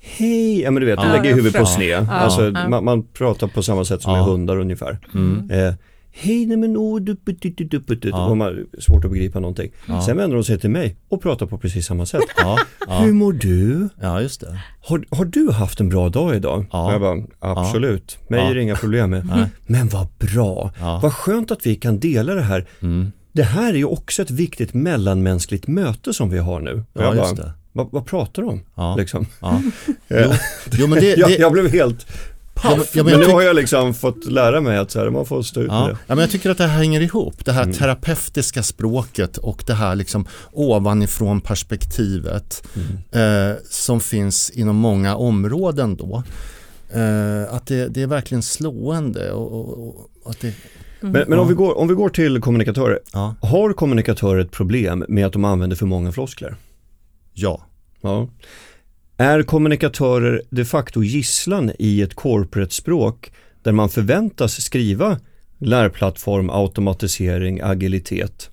[0.00, 1.88] Hej, ja men du vet, de Ja, lägger huvudet på sned.
[2.08, 2.50] Ja, Alltså.
[2.68, 4.98] Man, man pratar på samma sätt som med hundar ungefär.
[5.14, 5.50] mm.
[5.50, 5.74] Eh,
[6.18, 8.08] Hej, nej men åh, du, du, du, du, du, du.
[8.08, 8.26] Ja.
[8.26, 9.72] Och man, svårt att begripa någonting.
[9.88, 10.02] Ja.
[10.02, 12.22] Sen vänder de sig till mig och pratar på precis samma sätt.
[12.36, 12.58] ja,
[12.88, 13.88] Hur ja, mår du?
[14.00, 14.58] ja, just det.
[14.80, 16.66] Har, har du haft en bra dag idag?
[16.72, 16.86] Ja.
[16.86, 18.18] Och jag bara, absolut.
[18.28, 19.26] Mig är det inga problem med.
[19.26, 19.46] Nej.
[19.66, 20.70] Men vad bra.
[21.02, 22.66] Vad skönt att vi kan dela det här.
[22.82, 23.12] Mm.
[23.32, 26.72] Det här är ju också ett viktigt mellanmänskligt möte som vi har nu.
[26.92, 27.52] Och Ja, jag just bara, det.
[27.76, 28.60] Vad, vad pratar du om?
[28.74, 28.96] Ja.
[28.96, 29.26] Liksom.
[29.40, 29.62] Ja.
[30.08, 30.32] Jo,
[30.72, 32.06] jo, men det, jag, det, jag blev helt
[32.54, 32.90] paff.
[32.94, 35.26] ja, men men jag nu har jag liksom fått lära mig att så här, man
[35.26, 35.90] får stå ut med Ja, det.
[36.06, 37.44] ja, men jag tycker att det här hänger ihop.
[37.44, 37.74] Det här Mm.
[37.74, 42.62] terapeutiska språket och det här liksom ovanifrån perspektivet
[43.12, 43.50] Mm.
[43.50, 46.22] eh, som finns inom många områden då.
[46.94, 49.32] Eh, att det, det är verkligen slående.
[49.32, 49.88] Och, och,
[50.22, 50.52] och att det,
[51.00, 52.98] Men, men om, vi går, om vi går till kommunikatörer.
[53.12, 56.56] ja, Har kommunikatörer ett problem med att de använder för många floskler?
[57.38, 57.65] ja,
[58.00, 58.28] Ja.
[59.16, 63.32] Är kommunikatörer de facto gisslan i ett corporate-språk
[63.62, 65.20] där man förväntas skriva
[65.58, 68.50] lärplattform, automatisering, agilitet?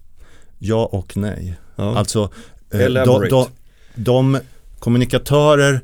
[0.63, 1.55] ja och nej.
[1.75, 1.97] Ja.
[1.97, 2.29] Alltså,
[2.73, 3.47] eh, de, de,
[3.95, 4.39] de
[4.79, 5.81] kommunikatörer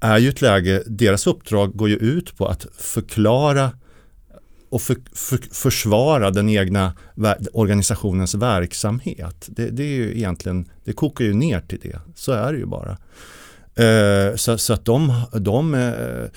[0.00, 3.70] är ju ett läge, deras uppdrag går ju ut på att förklara
[4.70, 6.92] och för, för, försvara den egna
[7.52, 9.46] organisationens verksamhet.
[9.48, 12.00] Det, det är ju egentligen, det kokar ju ner till det.
[12.14, 12.98] Så är det ju bara.
[13.74, 16.30] Eh, så, så att de, de eh,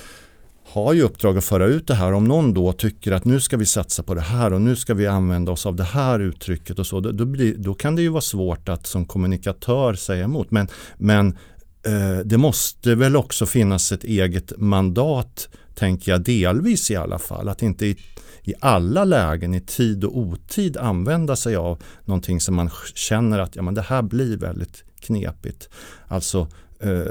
[0.74, 2.14] har ju uppdrag att föra ut det här.
[2.14, 4.94] Om någon då tycker att nu ska vi satsa på det här och nu ska
[4.94, 8.02] vi använda oss av det här uttrycket och så, då, då, blir, då kan det
[8.02, 10.52] ju vara svårt att som kommunikatör säga emot.
[10.52, 10.68] Men,
[10.98, 11.38] men
[11.86, 17.50] eh, det måste väl också finnas ett eget mandat, tänker jag, delvis i alla fall.
[17.50, 17.98] Att inte i,
[18.44, 23.56] i alla lägen, i tid och otid använda sig av någonting som man känner att
[23.56, 25.70] ja, men det här blir väldigt knepigt.
[26.08, 26.48] Alltså
[26.80, 27.02] eh,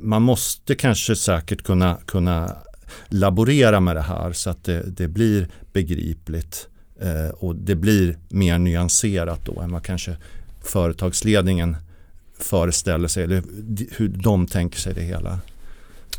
[0.00, 2.56] man måste kanske säkert kunna, kunna
[3.08, 6.68] laborera med det här så att det, det blir begripligt
[7.00, 10.16] eh, och det blir mer nyanserat då än vad kanske
[10.62, 11.76] företagsledningen
[12.38, 13.42] föreställer sig eller
[13.96, 15.38] hur de tänker sig det hela.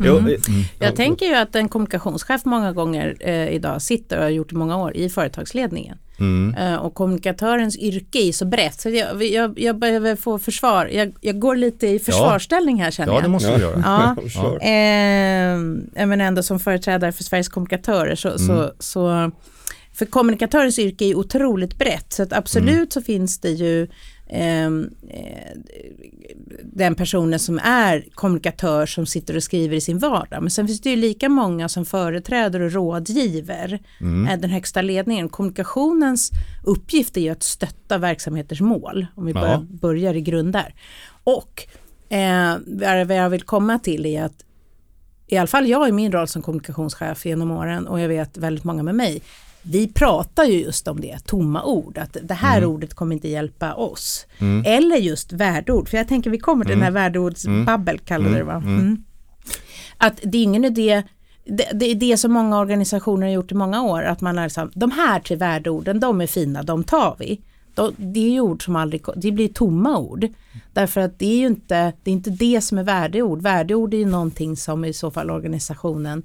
[0.06, 0.34] Jo, Mm.
[0.34, 0.40] eh,
[0.80, 4.56] Jag tänker ju att en kommunikationschef många gånger eh, idag sitter och har gjort i
[4.56, 5.98] många år i företagsledningen.
[6.20, 6.56] Mm.
[6.56, 10.86] Eh, och kommunikatörens yrke är så brett så jag, jag, jag behöver få försvar.
[10.92, 13.24] Jag, jag går lite i försvarsställning här känner Ja, jag.
[13.24, 13.84] det måste vi göra.
[13.86, 14.30] Ja.
[14.30, 14.56] Kör.
[14.56, 18.40] Eh, menar ändå som företrädare för Sveriges kommunikatörer så, Mm.
[18.48, 19.32] så, så
[19.94, 22.90] för kommunikatörens yrke är otroligt brett så att absolut Mm.
[22.90, 23.88] så finns det ju
[24.32, 24.70] eh,
[26.63, 30.41] den personen som är kommunikatör som sitter och skriver i sin vardag.
[30.41, 34.28] Men sen finns det ju lika många som företräder och rådgiver Mm.
[34.28, 35.30] eh, den högsta ledningen.
[35.30, 36.32] Kommunikationens
[36.65, 39.41] uppgift är ju att stötta verksamheters mål, om vi Ja.
[39.41, 40.74] börjar, börjar i grund där.
[41.24, 41.67] Och
[42.10, 42.56] eh,
[43.06, 44.46] vad jag vill komma till är att
[45.28, 48.63] i alla fall jag i min roll som kommunikationschef genom åren och jag vet väldigt
[48.63, 49.22] många med mig,
[49.62, 53.74] vi pratar ju just om det, tomma ord, att det här ordet kommer inte hjälpa
[53.74, 54.26] oss.
[54.65, 58.56] Eller just värdeord, för jag tänker vi kommer till den här värdeordsbabbel kallade det va.
[58.56, 59.04] Mm.
[59.97, 61.04] Att det är ingen idé,
[61.45, 64.45] det, det är det som många organisationer har gjort i många år, att man har
[64.45, 67.41] liksom, de här tre värdeorden, de är fina, de tar vi.
[67.76, 70.28] De, det är ju ord som aldrig, det blir tomma ord.
[70.74, 73.41] Därför att det är ju inte det, är inte det som är värdeord.
[73.41, 76.24] Värdeord är ju någonting som i så fall organisationen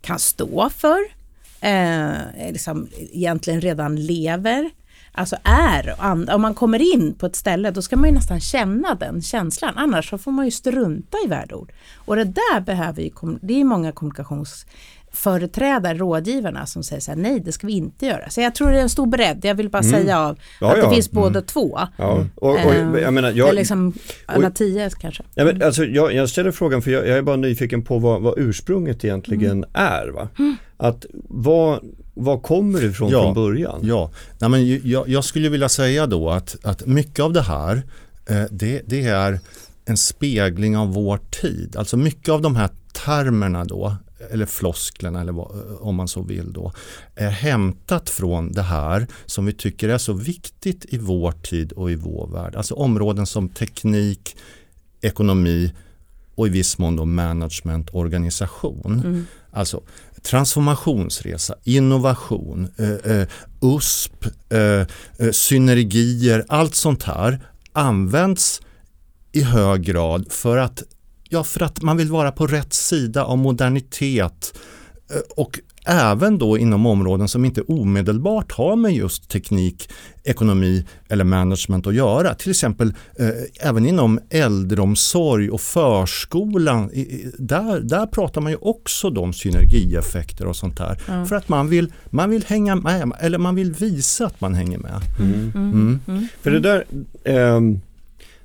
[0.00, 1.19] kan stå för,
[1.60, 2.12] eh,
[2.52, 4.70] liksom egentligen redan lever,
[5.12, 5.94] alltså är.
[5.98, 9.22] Och om man kommer in på ett ställe då ska man ju nästan känna den
[9.22, 11.72] känslan, annars så får man ju strunta i värdeord.
[11.96, 17.40] Och det där behöver ju, det är många kommunikationsföreträdare, rådgivarna som säger så här, nej
[17.40, 18.30] det ska vi inte göra.
[18.30, 20.78] Så jag tror det är en stor bredd, jag vill bara säga av Ja, att
[20.78, 20.84] ja.
[20.84, 21.78] det finns båda två.
[21.96, 23.92] Ja, och, och Eh, jag menar, jag, Eller liksom
[24.26, 25.22] alla tio kanske.
[25.34, 28.22] Ja, men alltså, jag, jag ställer frågan för jag, jag är bara nyfiken på vad,
[28.22, 30.08] vad ursprunget egentligen är.
[30.08, 30.28] Va?
[30.80, 31.80] Att vad,
[32.14, 33.22] vad kommer det ifrån Ja.
[33.22, 33.80] från början?
[33.82, 37.82] Ja, Nej, men jag, jag skulle vilja säga då att, att mycket av det här
[38.26, 39.40] eh, det, det är
[39.84, 41.76] en spegling av vår tid.
[41.76, 43.96] Alltså mycket av de här termerna då,
[44.30, 46.72] eller flosklerna eller vad, om man så vill då,
[47.14, 51.90] är hämtat från det här som vi tycker är så viktigt i vår tid och
[51.90, 52.56] i vår värld.
[52.56, 54.36] Alltså områden som teknik,
[55.00, 55.72] ekonomi
[56.34, 59.26] och i viss mån då management, organisation.
[59.52, 59.82] Alltså
[60.22, 63.28] transformationsresa, innovation, eh, eh,
[63.60, 64.60] USP, eh,
[65.18, 67.40] eh, synergier, allt sånt här
[67.72, 68.60] används
[69.32, 70.82] i hög grad för att,
[71.28, 74.54] ja, för att man vill vara på rätt sida av modernitet
[75.10, 79.88] eh, och även då inom områden som inte omedelbart har med just teknik,
[80.24, 82.34] ekonomi eller management att göra.
[82.34, 86.90] Till exempel eh, även inom äldreomsorg och förskolan.
[86.92, 91.02] I, där, där pratar man ju också om synergieffekter och sånt där.
[91.08, 91.26] Mm.
[91.26, 94.78] För att man vill, man vill hänga med, eller man vill visa att man hänger
[94.78, 95.00] med.
[95.18, 95.52] Mm.
[95.54, 96.00] Mm.
[96.06, 96.28] mm.
[96.42, 96.84] För det där
[97.24, 97.60] eh,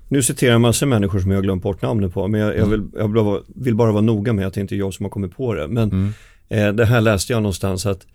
[0.08, 2.66] nu citerar jag massor människor som jag har glömt bort namnet på, men jag, jag,
[2.66, 5.38] vill, jag vill, bara vara noga med att det inte är jag som har kommit
[5.38, 5.68] på det.
[5.68, 6.14] Men mm.
[6.50, 8.08] Eh, det här läste jag någonstans att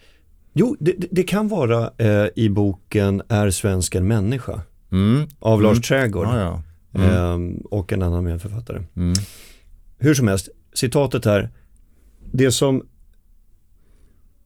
[0.53, 4.61] Jo, det, det kan vara eh, i boken Är svensk en människa?
[4.93, 5.29] Mm.
[5.39, 5.63] Av mm.
[5.63, 6.63] Lars Trädgård ja.
[6.95, 7.55] Mm.
[7.55, 8.83] Eh, och en annan medförfattare.
[8.97, 9.15] Mm.
[9.99, 11.51] Hur som helst, citatet här.
[12.33, 12.87] Det som,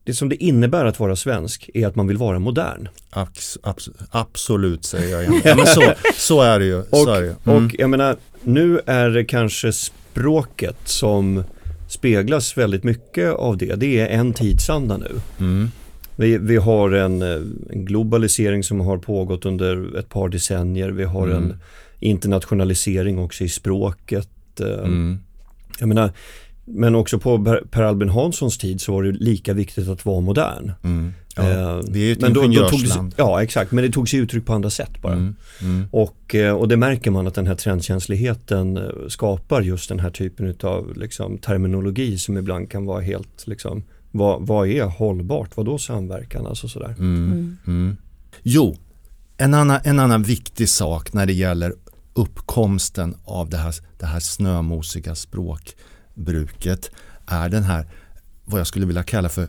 [0.05, 2.89] det som det innebär att vara svensk är att man vill vara modern.
[3.11, 5.43] Abs, abs, absolut säger jag igen.
[5.45, 6.81] ja, men så, så är det ju.
[6.81, 7.35] Och, är det ju.
[7.45, 7.71] och mm.
[7.79, 11.45] jag menar, nu är det kanske språket som
[11.95, 13.75] speglas väldigt mycket av det.
[13.75, 15.21] Det är en tidsanda nu.
[15.39, 15.71] Mm.
[16.17, 17.29] Vi, vi har en, eh,
[17.71, 20.91] en, globalisering som har pågått under ett par decennier.
[20.91, 21.37] Vi har mm.
[21.37, 21.61] en
[22.01, 24.61] internationalisering också i språket.
[24.61, 25.19] Eh, mm.
[25.79, 26.13] Jag menar,
[26.65, 30.73] men också på Per Albin Hanssons tid så var det lika viktigt att vara modern.
[30.83, 31.13] Mm.
[31.37, 34.09] Ja, eh, vi är ju ett men då, då togs, Ja exakt, men det tog
[34.09, 35.13] sig uttryck på andra sätt bara.
[35.13, 35.87] Mm, mm.
[35.91, 40.11] Och, eh, och det märker man att den här trendkänsligheten eh, skapar just den här
[40.11, 45.67] typen av liksom, terminologi som ibland kan vara helt, liksom, vad, vad är hållbart, vad
[45.67, 46.95] då samverkan, alltså sådär.
[46.99, 47.57] Mm, mm.
[47.67, 47.97] mm.
[48.43, 48.77] Jo,
[49.37, 51.75] en annan, en annan viktig sak när det gäller
[52.15, 55.15] uppkomsten av det här, det här snömosiga
[56.15, 56.91] språkbruket
[57.27, 57.87] är den här,
[58.45, 59.49] vad jag skulle vilja kalla för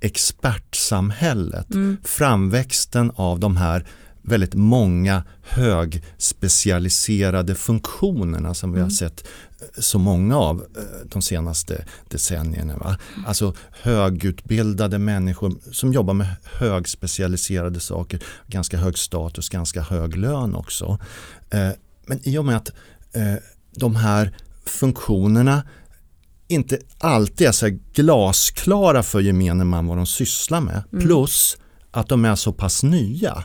[0.00, 1.74] expertsamhället.
[1.74, 1.96] Mm.
[2.04, 3.86] Framväxten av de här
[4.22, 8.90] väldigt många högspecialiserade funktionerna som vi har mm.
[8.90, 9.28] sett
[9.60, 12.76] eh, så många av eh, de senaste decennierna.
[12.76, 12.98] Va?
[13.26, 20.98] Alltså högutbildade människor som jobbar med högspecialiserade saker, ganska hög status, ganska hög lön också.
[21.50, 21.70] Eh,
[22.06, 22.72] men i och med att
[23.76, 24.32] de här
[24.66, 25.62] funktionerna
[26.48, 30.82] inte alltid är så glasklara för gemene man vad de sysslar med.
[30.92, 31.04] Mm.
[31.04, 31.56] Plus
[31.90, 33.44] att de är så pass nya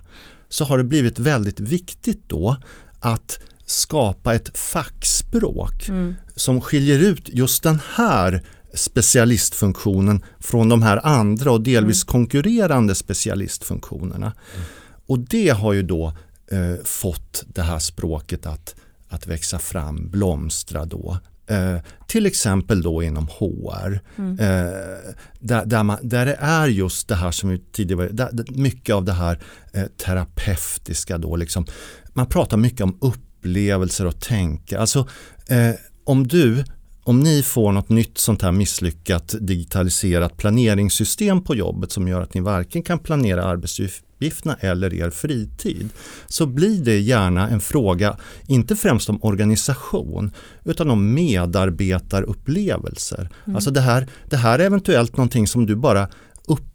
[0.50, 2.58] så har det blivit väldigt viktigt då
[3.00, 6.16] att skapa ett fackspråk mm.
[6.36, 12.12] som skiljer ut just den här specialistfunktionen från de här andra och delvis mm.
[12.12, 14.34] konkurrerande specialistfunktionerna.
[14.56, 14.68] Mm.
[15.06, 16.14] Och det har ju då
[16.52, 18.76] eh, fått det här språket att,
[19.10, 21.20] att växa fram, blomstra då.
[21.48, 21.78] Eh,
[22.08, 24.00] till exempel då inom HR.
[24.18, 24.40] Mm.
[24.40, 28.96] Eh, där, där, man, där det är just det här som vi tidigare där, mycket
[28.96, 29.40] av det här
[29.74, 31.66] eh, terapeutiska då liksom.
[32.14, 34.80] Man pratar mycket om upplevelser och tänka.
[34.80, 35.08] Alltså
[35.50, 36.64] eh, om du
[37.04, 42.34] om ni får något nytt sånt här misslyckat digitaliserat planeringssystem på jobbet som gör att
[42.34, 45.90] ni varken kan planera arbetsuppgifterna eller er fritid
[46.28, 50.32] så blir det gärna en fråga, inte främst om organisation
[50.66, 53.30] utan om medarbetarupplevelser.
[53.46, 53.56] Mm.
[53.56, 56.08] Alltså det här, det här är eventuellt någonting som du bara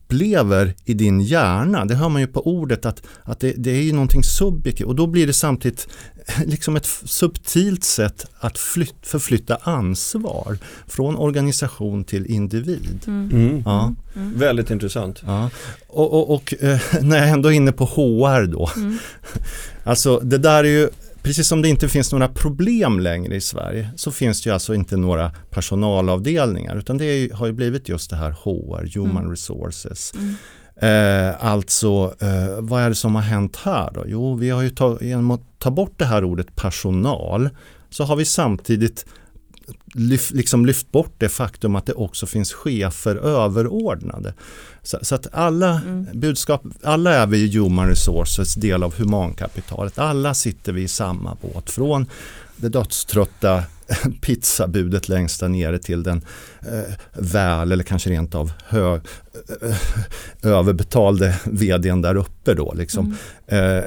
[0.07, 1.85] upplever i din hjärna.
[1.85, 4.95] Det hör man ju på ordet att, att det, det är ju någonting subjektivt och
[4.95, 5.89] då blir det samtidigt
[6.45, 13.01] liksom ett subtilt sätt att flytt, förflytta ansvar från organisation till individ.
[13.07, 13.31] Mm.
[13.31, 13.63] Mm.
[13.65, 13.95] Ja.
[14.17, 14.39] Mm.
[14.39, 15.23] Väldigt intressant.
[15.27, 15.51] Ja.
[15.89, 18.71] Och, och, och eh, när jag ändå är inne på HR då.
[18.77, 18.99] Mm.
[19.85, 20.89] Alltså det där är ju
[21.27, 24.75] Precis som det inte finns några problem längre i Sverige så finns det ju alltså
[24.75, 29.31] inte några personalavdelningar utan det är, har ju blivit just det här HR, Human mm.
[29.31, 30.13] Resources.
[30.15, 30.35] Mm.
[30.81, 34.05] Eh, alltså, eh, vad är det som har hänt här då?
[34.07, 37.49] Jo, vi har ju tag, genom att ta bort det här ordet personal
[37.91, 39.07] så har vi samtidigt
[39.95, 44.35] lyft, liksom lyft bort det faktum att det också finns chefer överordnade.
[44.83, 46.07] Så, så att alla mm.
[46.13, 49.99] budskap, alla är vi Human Resources del av humankapitalet.
[49.99, 51.71] Alla sitter vi i samma båt.
[51.71, 52.07] Från
[52.57, 53.63] det dödströtta
[54.21, 56.25] pizzabudet längst där nere till den
[56.61, 59.01] eh, väl eller kanske rent av hög,
[59.63, 59.77] eh,
[60.43, 62.75] överbetalde vdn där uppe då.
[62.75, 63.17] Liksom.
[63.47, 63.85] Mm.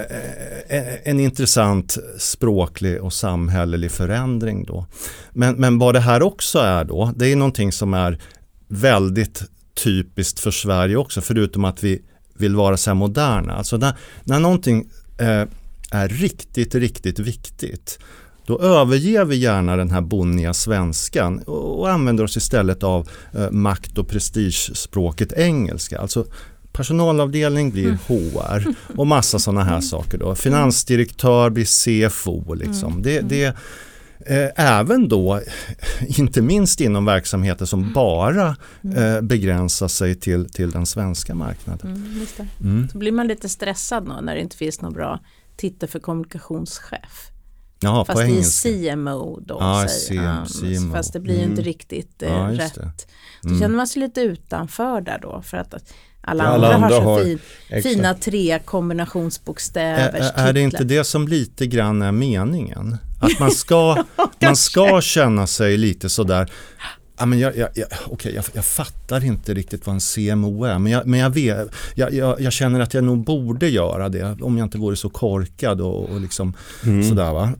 [0.69, 4.85] Eh, en intressant språklig och samhällelig förändring då.
[5.31, 8.21] Men, men vad det här också är då, det är någonting som är
[8.67, 9.43] väldigt
[9.83, 12.01] typiskt för Sverige också, förutom att vi
[12.37, 13.53] vill vara så här moderna.
[13.53, 15.45] Alltså när, när någonting eh,
[15.91, 17.99] är riktigt, riktigt viktigt
[18.49, 23.97] då överger vi gärna den här bonniga svenskan och, använder oss istället av eh, makt
[23.97, 25.99] och prestigespråket engelska.
[25.99, 26.25] Alltså
[26.71, 30.17] personalavdelning blir HR och massa sådana här saker.
[30.17, 30.35] Då.
[30.35, 31.65] Finansdirektör blir
[32.09, 32.53] CFO.
[32.53, 33.01] Liksom.
[33.01, 33.55] Det, det,
[34.25, 35.41] Eh, även då,
[36.17, 38.55] inte minst inom verksamheter som bara
[38.95, 41.87] eh, begränsar sig till, till den svenska marknaden.
[41.87, 42.25] Mm.
[42.61, 42.89] Mm.
[42.89, 45.19] Så blir man lite stressad då när det inte finns någon bra
[45.57, 47.31] titel för kommunikationschef.
[47.79, 49.57] Ja, fast det är CMO då.
[49.59, 50.93] Ja, säger CM, CMO.
[50.93, 51.63] Fast det blir ju inte mm.
[51.63, 53.07] riktigt eh, ja, rätt.
[53.41, 55.41] Då känner man sig lite utanför där då.
[55.41, 57.39] För att alla, alla andra, har så har, fin,
[57.83, 60.31] fina tre kombinationsbokstäver.
[60.35, 62.97] Är, är det inte det som lite grann är meningen?
[63.19, 64.03] Att man ska,
[64.39, 66.51] man ska känna sig lite sådär
[67.19, 70.79] Ja, men jag, jag, jag, okay, jag, jag fattar inte riktigt vad en CMO är
[70.79, 74.41] men, jag, men jag, vet, jag, jag, jag, känner att jag nog borde göra det
[74.41, 76.53] om jag inte vore så korkad och, och liksom
[76.85, 77.09] mm.
[77.09, 77.53] sådär va.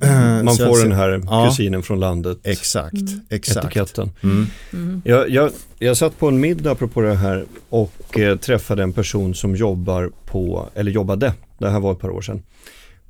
[0.44, 2.38] Man så får den här kusinen ja, från landet.
[2.44, 3.22] Exakt, mm.
[3.30, 3.66] exakt.
[3.66, 4.12] Etiketten.
[4.24, 4.48] Mm.
[4.74, 5.02] Mm.
[5.06, 9.36] Jag, jag, jag satt på en middag apropå det här och eh, träffade en person
[9.36, 12.44] som jobbar på, eller jobbade, det här var ett par år sedan,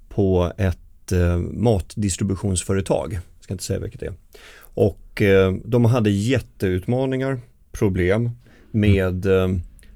[0.10, 3.20] på ett eh, matdistributionsföretag.
[3.50, 4.14] Ska inte säga vilket det är.
[4.60, 7.40] Och eh, de hade jätteutmaningar,
[7.72, 8.32] problem
[8.72, 9.48] med eh,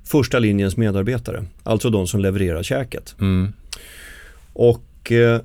[0.04, 1.46] första linjens medarbetare.
[1.64, 3.16] Alltså de som levererar käket.
[3.20, 3.54] Mm.
[4.54, 5.42] Och eh,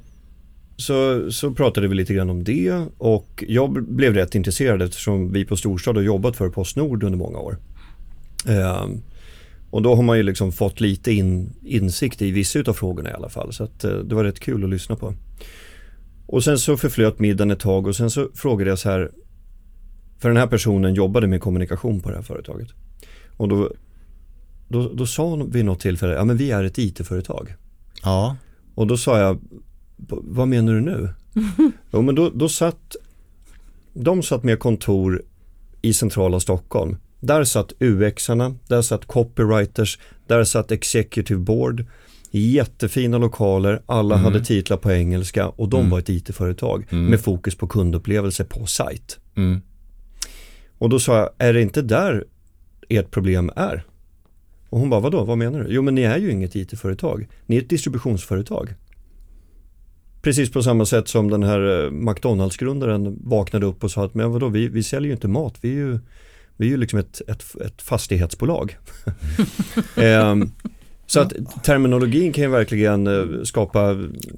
[0.77, 5.45] så, så pratade vi lite grann om det och jag blev rätt intresserad eftersom vi
[5.45, 7.57] på Storstad har jobbat för Postnord under många år.
[8.47, 8.87] Eh,
[9.71, 13.13] och då har man ju liksom fått lite in, insikt i vissa av frågorna i
[13.13, 13.53] alla fall.
[13.53, 15.15] Så att, eh, det var rätt kul att lyssna på.
[16.29, 19.11] Och sen så förflöt middagen ett tag och sen så frågade jag så här
[20.19, 22.69] för den här personen jobbade med kommunikation på det här företaget.
[23.37, 23.73] Och då,
[24.69, 27.55] då, då sa vid något tillfälle, ja men vi är ett IT-företag.
[28.03, 28.37] Ja.
[28.75, 29.39] Och då sa jag,
[30.23, 31.09] vad menar du nu?
[31.93, 32.97] jo men då, då satt,
[33.93, 35.23] de satt med kontor
[35.83, 36.97] i centrala Stockholm.
[37.21, 41.87] Där satt UX-arna, där satt copywriters, där satt executive board.
[42.31, 44.25] Jättefina lokaler, alla mm.
[44.25, 45.91] hade titlar på engelska och de mm.
[45.91, 47.05] var ett IT-företag mm.
[47.05, 49.19] med fokus på kundupplevelse på sajt.
[49.37, 49.61] Mm.
[50.79, 52.25] Och då sa jag, är det inte där
[52.89, 53.85] ert problem är?
[54.69, 55.67] Och hon bara, vadå, vad menar du?
[55.69, 58.75] Jo men ni är ju inget IT-företag, ni är ett distributionsföretag.
[60.23, 64.33] Precis på samma sätt som den här eh, McDonalds-grundaren vaknade upp och sa att men
[64.33, 65.99] vadå, vi, vi säljer ju inte mat, vi är ju,
[66.57, 68.77] vi är ju liksom ett, ett, ett fastighetsbolag.
[69.97, 70.53] ehm,
[71.11, 71.33] så att
[71.65, 73.97] terminologin kan ju verkligen eh, skapa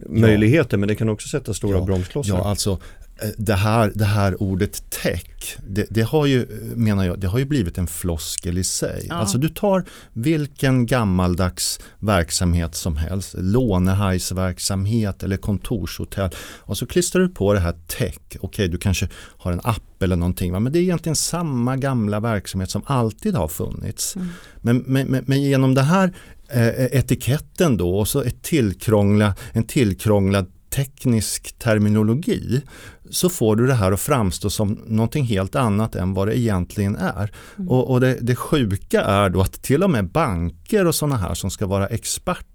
[0.08, 2.34] möjligheter men det kan också sätta stora ja, bromsklossar.
[2.34, 2.78] Ja, alltså
[3.22, 7.38] Eh, det här, det här ordet tech, det, det, har ju, menar jag, det har
[7.38, 9.06] ju blivit en floskel i sig.
[9.08, 9.14] Ja.
[9.14, 17.28] Alltså du tar vilken gammaldags verksamhet som helst, lånehajsverksamhet eller kontorshotell och så klistrar du
[17.28, 18.16] på det här tech.
[18.26, 20.60] Okej, okay, du kanske har en app eller någonting, va?
[20.60, 24.16] men det är egentligen samma gamla verksamhet som alltid har funnits.
[24.16, 24.28] Mm.
[24.60, 26.12] Men, men, men, men, genom det här
[26.52, 32.62] etiketten då och så ett tillkrångla, en tillkrånglad teknisk terminologi
[33.10, 36.96] så får du det här att framstå som någonting helt annat än vad det egentligen
[36.96, 37.32] är.
[37.56, 37.68] Mm.
[37.68, 41.34] Och, och det, det sjuka är då att till och med banker och sådana här
[41.34, 42.50] som ska vara experter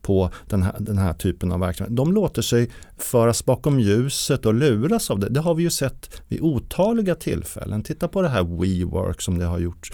[0.00, 4.54] på den här, den här typen av verksamhet, de låter sig föras bakom ljuset och
[4.54, 5.28] luras av det.
[5.28, 7.82] Det har vi ju sett vid otaliga tillfällen.
[7.82, 9.92] Titta på det här WeWork som det har gjorts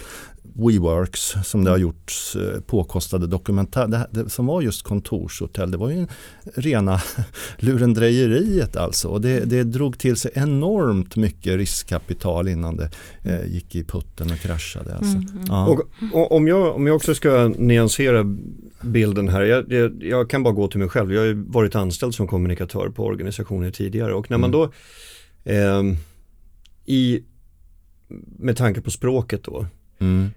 [0.53, 5.71] WeWorks som det har gjorts eh, påkostade dokumentär, det, det, som var just kontorshotell.
[5.71, 6.07] Det var ju
[6.55, 7.01] rena
[7.57, 9.07] lurendrejeriet alltså.
[9.07, 12.89] Och det, det drog till sig enormt mycket riskkapital innan det
[13.23, 14.95] eh, gick i putten och kraschade.
[14.95, 15.17] Alltså.
[15.17, 15.43] Mm, mm.
[15.47, 15.67] Ja.
[15.67, 15.81] Och,
[16.13, 18.35] och, om, jag, om jag också ska nyansera
[18.81, 21.13] bilden här, jag, jag, jag, kan bara gå till mig själv.
[21.13, 24.59] Jag har varit anställd som kommunikatör på organisationer tidigare och när man mm.
[24.59, 24.71] då
[25.51, 25.83] eh,
[26.85, 27.23] i,
[28.39, 29.65] med tanke på språket då,
[29.99, 30.29] Mm.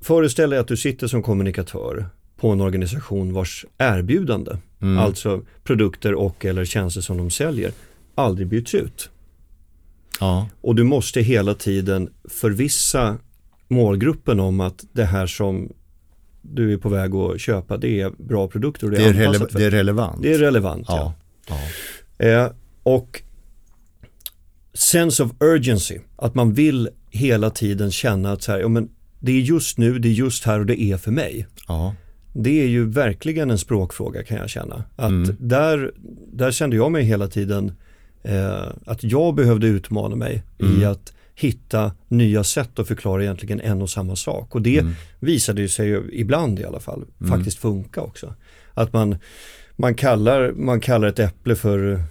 [0.00, 4.98] Föreställ dig att du sitter som kommunikatör på en organisation vars erbjudande, mm.
[4.98, 7.72] alltså produkter och eller tjänster som de säljer,
[8.14, 9.10] aldrig byts ut.
[10.20, 10.48] Ja.
[10.60, 13.16] Och du måste hela tiden förvissa
[13.68, 15.72] målgruppen om att det här som
[16.52, 18.86] du är på väg att köpa, det är bra produkter.
[18.86, 20.22] Och det, är, det, är rele- det är relevant.
[20.22, 21.14] Det är relevant, ja.
[21.48, 21.58] ja.
[22.18, 22.26] ja.
[22.26, 22.50] Eh,
[22.82, 23.22] och
[24.74, 28.88] sense of urgency, att man vill hela tiden känna att så här, ja, men
[29.20, 31.46] det är just nu, det är just här och det är för mig.
[31.68, 31.94] Ja.
[32.32, 34.84] Det är ju verkligen en språkfråga kan jag känna.
[34.96, 35.36] Att mm.
[35.38, 35.92] där,
[36.32, 37.72] där kände jag mig hela tiden
[38.22, 40.82] eh, att jag behövde utmana mig mm.
[40.82, 44.54] i att hitta nya sätt att förklara egentligen en och samma sak.
[44.54, 44.94] Och det mm.
[45.20, 47.32] visade sig ju ibland i alla fall mm.
[47.32, 48.34] faktiskt funka också.
[48.74, 49.16] Att man,
[49.76, 52.02] man, kallar, man kallar ett äpple för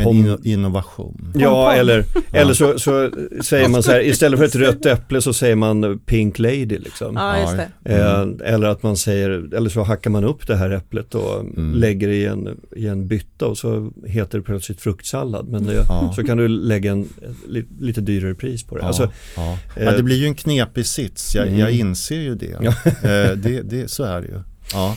[0.00, 1.32] En innovation.
[1.34, 3.10] Ja, eller, eller så, så
[3.42, 7.16] säger man så här, istället för ett rött äpple så säger man pink lady liksom.
[7.16, 7.94] Ja, det.
[7.94, 11.74] Eh, eller att man säger, eller så hackar man upp det här äpplet och Mm.
[11.74, 15.48] lägger i en, i en bytta och så heter det plötsligt fruktsallad.
[15.48, 16.12] Men det, Ja.
[16.16, 17.08] så kan du lägga en
[17.48, 18.80] li, lite dyrare pris på det.
[18.82, 19.58] Ja, Alltså, ja.
[19.76, 21.58] eh, ja, det blir ju en knepig sits, jag, Mm.
[21.58, 22.56] jag inser ju det.
[22.62, 22.70] Ja.
[23.10, 23.90] Eh, det, det.
[23.90, 24.40] Så är det ju.
[24.72, 24.96] Ja,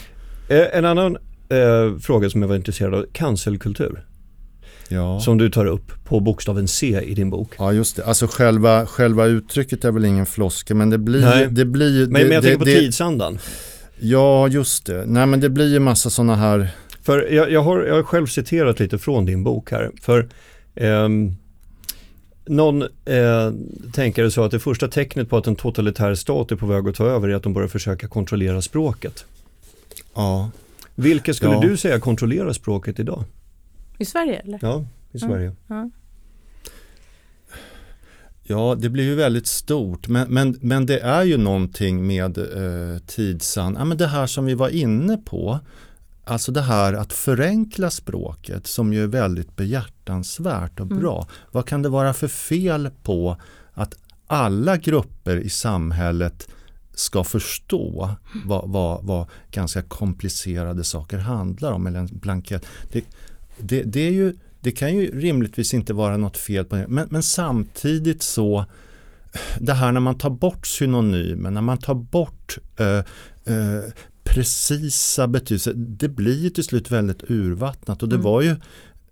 [0.49, 1.17] eh, en annan
[1.49, 4.05] eh, fråga som jag var intresserad av, cancelkultur.
[4.93, 5.19] Ja.
[5.19, 7.49] Som du tar upp på bokstaven C i din bok.
[7.57, 8.05] ja just det.
[8.05, 11.47] Alltså själva, själva uttrycket är väl ingen floskel men det blir Nej.
[11.51, 13.39] det blir Men, det, men jag det, tänker på det, tidsandan.
[13.99, 15.05] Ja, just det.
[15.05, 16.67] Nej men det blir ju massa sådana här
[17.01, 19.91] För jag, jag, har, jag har själv citerat lite från din bok här.
[20.01, 20.29] För
[20.75, 21.35] ehm,
[22.45, 22.87] någon eh,
[23.93, 26.95] tänkare sa att det första tecknet på att en totalitär stat är på väg att
[26.95, 29.25] ta över är att de börjar försöka kontrollera språket.
[30.15, 30.51] Ja,
[30.95, 31.61] Vilka skulle Ja.
[31.61, 33.23] du säga kontrollerar språket idag?
[33.97, 34.59] I Sverige eller?
[34.61, 35.55] Ja, i Sverige.
[35.67, 35.89] Ja.
[38.43, 42.99] ja det blir ju väldigt stort men, men, men det är ju någonting med eh,
[43.05, 45.59] tidsan, ja men det här som vi var inne på
[46.25, 50.99] Alltså det här att förenkla språket som ju är väldigt behjärtansvärt och Mm.
[50.99, 51.27] bra.
[51.51, 53.37] Vad kan det vara för fel på
[53.73, 53.95] att
[54.27, 56.49] alla grupper i samhället
[56.93, 58.09] ska förstå
[58.45, 61.87] vad, vad, vad ganska komplicerade saker handlar om.
[61.87, 62.65] Eller en blankett.
[62.91, 63.03] Det,
[63.57, 66.85] det, det, är ju, det kan ju rimligtvis inte vara något fel på det.
[66.87, 68.65] Men, men samtidigt så
[69.59, 72.97] det här när man tar bort synonymer, när man tar bort eh,
[73.55, 73.83] eh,
[74.23, 78.23] precisa betydelser, det blir ju till slut väldigt urvattnat och det Mm.
[78.23, 78.55] var ju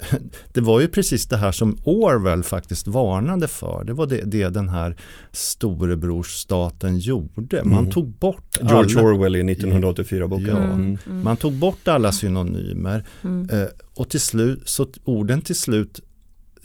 [0.53, 3.83] det var ju precis det här som Orwell faktiskt varnade för.
[3.83, 4.95] Det var det, det den här
[5.31, 7.63] storebrorsstaten gjorde.
[7.63, 7.91] Man Mm.
[7.91, 10.47] tog bort George alla, Orwell i 1984-boken.
[10.47, 10.57] Ja.
[10.57, 10.97] Mm.
[11.05, 11.23] Mm.
[11.23, 13.49] man tog bort alla synonymer Mm.
[13.49, 15.99] eh, och till slut, så orden till slut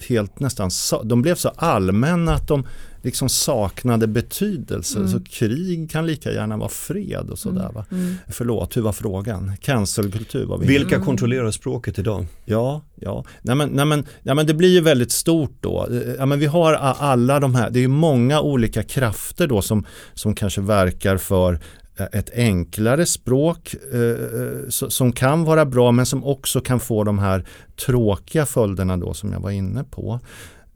[0.09, 0.71] helt nästan,
[1.05, 2.67] de blev så allmänna att de
[3.07, 4.99] liksom saknade betydelse.
[4.99, 5.11] Mm.
[5.11, 7.71] Så krig kan lika gärna vara fred och sådär.
[7.75, 7.85] Va?
[7.93, 8.15] Mm.
[8.29, 9.53] Förlåt, hur var frågan?
[9.61, 10.67] Cancelkultur var vi.
[10.67, 11.07] Vilka Mm.
[11.07, 12.27] kontrollerar språket idag?
[12.45, 13.25] Ja, ja.
[13.43, 15.89] Nej, men, nej, men, nej, men det blir ju väldigt stort då.
[16.19, 19.85] Ja, men vi har alla de här, det är många olika krafter då som,
[20.15, 21.59] som kanske verkar för
[21.99, 27.05] eh, ett enklare språk eh, eh, som kan vara bra men som också kan få
[27.05, 27.47] de här
[27.87, 30.21] tråkiga följderna då som jag var inne på.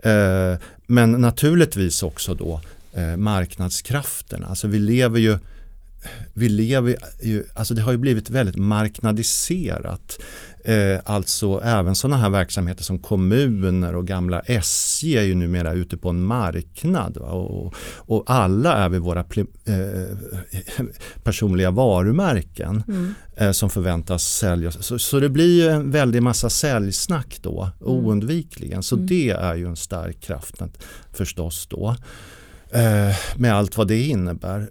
[0.03, 2.61] Eh, men naturligtvis också då
[2.93, 4.47] eh, marknadskrafterna.
[4.47, 5.39] Alltså vi lever ju
[6.35, 10.19] vi lever ju, alltså det har ju blivit väldigt marknadiserat.
[10.65, 15.97] Eh, alltså även sådana här verksamheter som kommuner och gamla SJ är ju numera ute
[15.97, 17.17] på en marknad.
[17.17, 20.17] Och, och alla är vi våra eh,
[21.23, 23.15] personliga varumärken Mm.
[23.37, 24.85] eh, som förväntas säljas.
[24.87, 28.83] Så, så det blir ju en väldig massa säljsnack då, oundvikligen.
[28.83, 29.07] Så Mm.
[29.07, 30.55] det är ju en stark kraft
[31.13, 31.97] förstås då.
[32.73, 34.69] Eh, med allt vad det innebär.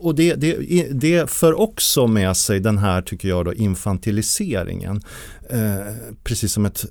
[0.00, 0.56] Och det, det,
[0.90, 5.02] det för också med sig den här, tycker jag, då, infantiliseringen.
[5.50, 5.94] Eh,
[6.24, 6.84] precis som ett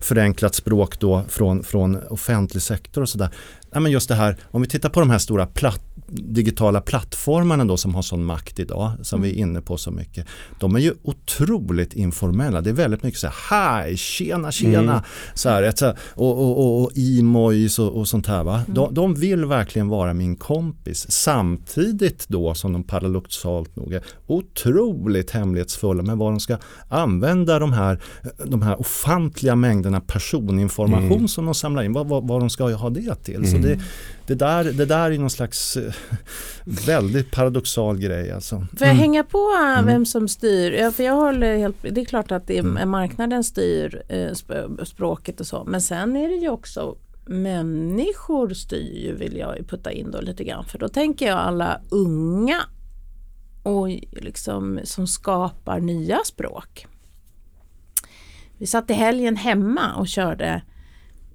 [0.00, 3.30] förenklat språk då från, från offentlig sektor och sådär.
[3.70, 7.76] Men just det här, om vi tittar på de här stora platt, digitala plattformarna då
[7.76, 10.26] som har sån makt idag, som vi är inne på så mycket.
[10.58, 12.60] De är ju otroligt informella.
[12.60, 14.92] Det är väldigt mycket så här, hej, tjena, tjena.
[14.92, 15.04] Mm.
[15.34, 18.44] Så här, ett, och, och, och, och emojis och, och sånt här.
[18.44, 18.62] Va?
[18.66, 21.10] De, de vill verkligen vara min kompis.
[21.10, 26.56] Samtidigt då som de paradoxalt nog är otroligt hemlighetsfulla med vad de ska
[26.88, 28.00] använda de här,
[28.44, 31.28] de här ofantliga mängderna personinformation Mm.
[31.28, 31.92] som de samlar in.
[31.92, 33.50] Vad, vad, vad de ska ha det till.
[33.50, 33.78] Så det,
[34.28, 35.92] det, där, det där är någon slags eh,
[36.86, 38.32] väldigt paradoxal grej.
[38.32, 38.66] Alltså.
[38.78, 39.86] Får jag hänga på Mm.
[39.86, 40.72] vem som styr?
[40.72, 42.90] Ja, för jag håller helt, det är klart att det är, Mm.
[42.90, 45.64] marknaden styr eh, sp- språket och så.
[45.64, 50.44] Men sen är det ju också människor styr ju vill jag putta in då lite
[50.44, 50.64] grann.
[50.64, 52.60] För då tänker jag alla unga
[53.62, 56.86] och liksom, som skapar nya språk.
[58.58, 60.62] Vi satt i helgen hemma och körde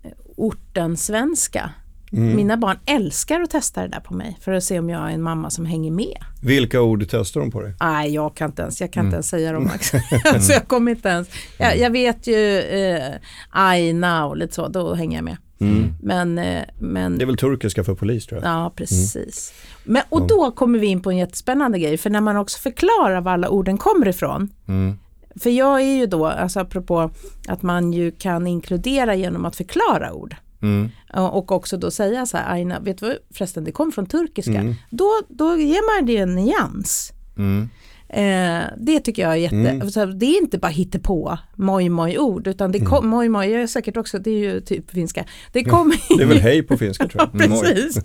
[0.03, 1.71] eh, ortensvenska.
[2.13, 2.35] Mm.
[2.35, 5.13] Mina barn älskar att testa det där på mig för att se om jag är
[5.13, 6.17] en mamma som hänger med.
[6.41, 7.73] Vilka ord testar de på dig?
[7.79, 9.07] Nej, jag kan inte ens, jag kan Mm.
[9.07, 9.69] inte ens säga dem
[10.33, 11.29] alltså, jag kommer inte ens.
[11.57, 13.13] Jag, jag vet ju eh,
[13.49, 15.37] Aina och lite så, då hänger jag med.
[15.59, 15.93] Mm.
[16.01, 18.51] Men, eh, men Det är väl turkiska för polis tror jag.
[18.51, 19.53] Ja, precis.
[19.83, 23.21] Men, och då kommer vi in på en jättespännande grej, för när man också förklarar
[23.21, 24.49] var alla orden kommer ifrån.
[24.67, 24.99] Mm.
[25.39, 27.11] För jag är ju då, alltså apropå
[27.47, 30.35] att man ju kan inkludera genom att förklara ord.
[30.63, 30.89] Mm.
[31.13, 34.51] Och också då säga så här, Aina, vet du vad, förresten det kom från turkiska.
[34.59, 34.75] Mm.
[34.89, 37.13] Då, då ger man det en nyans.
[37.37, 37.69] Mm.
[38.09, 40.19] Eh, det tycker jag är jätte, Mm.
[40.19, 43.97] det är inte bara hittepå moj moj ord utan det kom, moj moj är säkert
[43.97, 45.25] också, det är ju typ finska.
[45.51, 47.41] Det kommer Det är väl hej på finska tror jag.
[47.63, 47.99] Precis.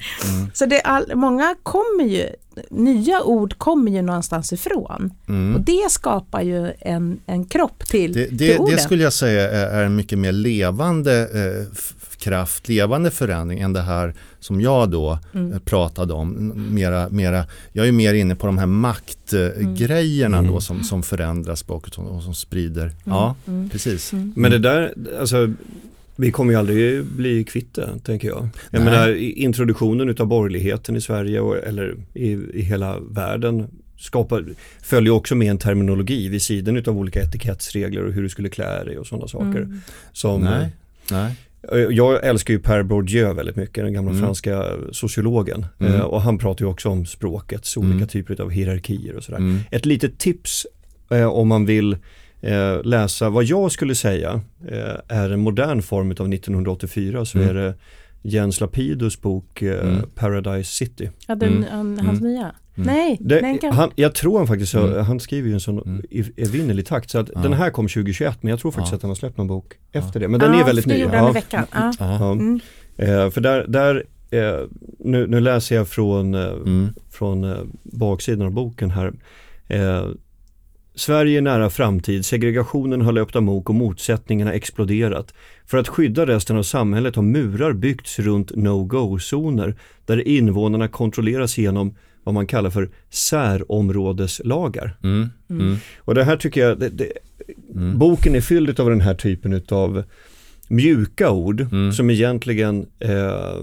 [0.55, 2.27] Så det all, många kommer ju,
[2.71, 5.11] nya ord kommer ju någonstans ifrån.
[5.55, 8.77] Och det skapar ju en, en kropp till, Det, till det, orden.
[8.77, 11.79] det skulle jag säga är, en mycket mer levande eh,
[12.19, 15.53] kraft, levande förändring än det här som jag då Mm.
[15.53, 16.53] eh, pratade om.
[16.75, 20.53] Mera, mera, jag är mer inne på de här maktgrejerna Mm.
[20.53, 22.93] då som, som förändrar språket och, som sprider.
[23.05, 23.71] Ja, Mm.
[23.71, 24.13] precis.
[24.13, 25.51] Men det där, alltså
[26.19, 28.49] vi kommer ju aldrig bli kvitt det, tänker jag.
[28.71, 28.91] Jag Nej.
[28.93, 33.67] menar introduktionen utav borgerligheten i Sverige och, eller i, i hela världen
[33.99, 34.45] skapar,
[34.83, 38.85] följer också med en terminologi vid sidan utav olika etikettsregler och hur du skulle klä
[38.85, 39.59] dig och sådana saker.
[39.59, 39.81] Mm.
[40.13, 40.69] Som, Nej,
[41.11, 41.35] nej.
[41.73, 44.23] Eh, Jag älskar ju Per Bourdieu väldigt mycket, den gamla Mm.
[44.23, 45.67] franska sociologen.
[45.81, 45.95] Mm.
[45.95, 48.09] Eh, Och han pratar ju också om språkets olika Mm.
[48.09, 49.39] typer av hierarkier och sådär.
[49.39, 49.59] Mm.
[49.71, 50.67] Ett litet tips
[51.11, 51.97] eh, om man vill
[52.41, 57.51] eh, läsa vad jag skulle säga eh, är en modern form av 1984 så Mm.
[57.51, 57.75] är det
[58.23, 60.03] Jens Lapidus bok eh, Mm.
[60.15, 61.11] Paradise City.
[61.27, 61.65] Ja, den, Mm.
[61.71, 62.33] han, hans Mm.
[62.33, 62.53] nya?
[62.75, 63.73] Nej, Det, den kan...
[63.73, 65.05] han, jag tror han faktiskt, Mm.
[65.05, 66.03] han skriver ju en sån Mm.
[66.37, 67.41] evinnerlig takt så att Ja.
[67.41, 68.97] den här kom 2021 men jag tror faktiskt Ja.
[68.97, 69.99] att han har släppt någon bok Ja.
[70.01, 70.29] efter det.
[70.29, 70.99] Men den ja, är väldigt ny.
[70.99, 71.31] Ja.
[71.31, 71.65] i veckan.
[71.73, 71.93] Ja.
[71.99, 72.19] Ja.
[72.21, 72.33] Ja.
[72.33, 72.61] Mm.
[72.97, 74.61] Eh, för där, där eh,
[74.99, 76.89] nu, nu läser jag från, eh, Mm.
[77.11, 79.13] från eh, baksidan av boken här.
[80.99, 85.35] Sverige är nära framtid, segregationen har löpt amok och motsättningarna exploderat.
[85.67, 89.75] För att skydda resten av samhället har murar byggts runt no-go-zoner
[90.07, 91.95] där invånarna kontrolleras genom
[92.25, 94.97] vad man kallar för särområdeslagar.
[95.03, 95.29] Mm.
[95.51, 95.77] Mm.
[95.99, 97.13] Och det här tycker jag, det, det,
[97.75, 97.99] Mm.
[97.99, 100.03] boken är fylld av den här typen av
[100.69, 101.93] mjuka ord Mm.
[101.93, 103.57] som egentligen eh,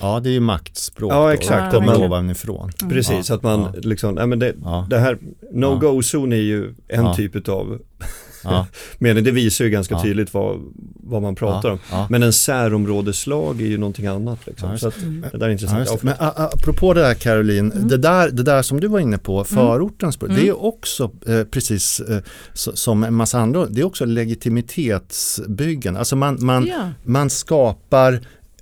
[0.00, 1.12] Ja, det är ju maktspråk.
[1.12, 1.28] Ja, då.
[1.28, 1.64] exakt.
[1.64, 2.10] Ja, Komma verkligen.
[2.12, 2.70] ovanifrån.
[2.90, 3.72] Precis, Ja, att man ja.
[3.82, 5.18] liksom, nej men det, Ja, det här
[5.52, 7.14] no-go-zon är ju en Ja.
[7.14, 7.78] typ av
[8.98, 10.02] mening, det visar ju ganska Ja.
[10.02, 10.60] tydligt vad,
[10.94, 11.78] vad man pratar ja, om.
[11.90, 12.06] ja.
[12.10, 14.78] Men en särområdeslag är ju någonting annat liksom.
[14.78, 15.24] Så att, Mm.
[15.32, 15.88] det där är intressant.
[15.88, 16.02] Ja, det.
[16.04, 17.88] Men a- a- apropå det där Caroline, Mm.
[17.88, 20.42] det, där, det där som du var inne på, förortens språk, Mm.
[20.42, 22.18] det är också eh, precis eh,
[22.52, 25.96] så, som en massa andra, det är också legitimitetsbyggen.
[25.96, 26.90] Alltså man, man, Ja.
[27.04, 28.20] man skapar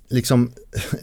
[0.09, 0.51] liksom,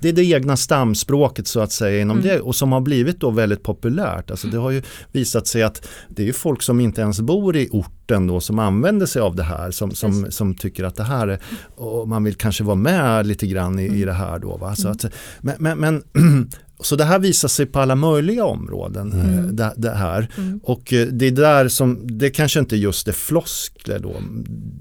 [0.00, 2.28] det är det egna stamspråket så att säga inom Mm.
[2.28, 4.30] det och som har blivit då väldigt populärt.
[4.30, 4.82] Alltså det har ju
[5.12, 9.06] visat sig att det är folk som inte ens bor i orten då som använder
[9.06, 11.38] sig av det här som, som, som tycker att det här är,
[11.76, 14.56] och man vill kanske vara med lite grann i, i det här då.
[14.56, 14.76] Va?
[14.76, 15.04] Så, att,
[15.40, 16.02] men, men, men
[16.82, 19.12] så det här visar sig på alla möjliga områden.
[19.12, 19.56] eh, Mm.
[19.56, 20.28] Det, det här.
[20.38, 20.60] Mm.
[20.62, 24.14] Och eh, det är där som, det kanske inte just är floskler då,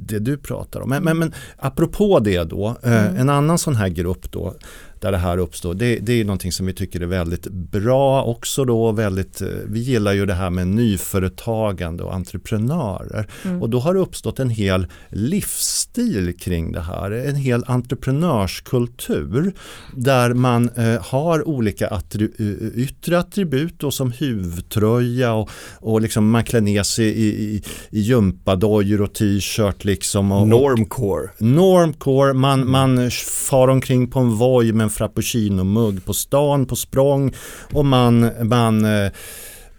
[0.07, 0.89] det du pratar om.
[0.89, 3.17] Men, men, men apropå det då, eh, Mm.
[3.17, 4.55] en annan sån här grupp då,
[5.01, 8.65] där det här uppstår, det, det är någonting som vi tycker är väldigt bra också
[8.65, 13.27] då, väldigt, eh, vi gillar ju det här med nyföretagande och entreprenörer.
[13.43, 13.61] Mm.
[13.61, 19.53] Och då har det uppstått en hel livsstil kring det här, en hel entreprenörskultur
[19.95, 25.49] där man eh, har olika attri- eh, yttre attribut då, som huvtröja och,
[25.79, 30.31] och liksom man klär ner sig i, i, i gympadojor och t-shirt liksom.
[30.31, 31.29] Och, och Normcore.
[31.37, 33.11] Normcore, man, man
[33.49, 37.33] far omkring på en Voi med en frappuccino-mugg på stan, på språng
[37.73, 39.11] och man, man eh,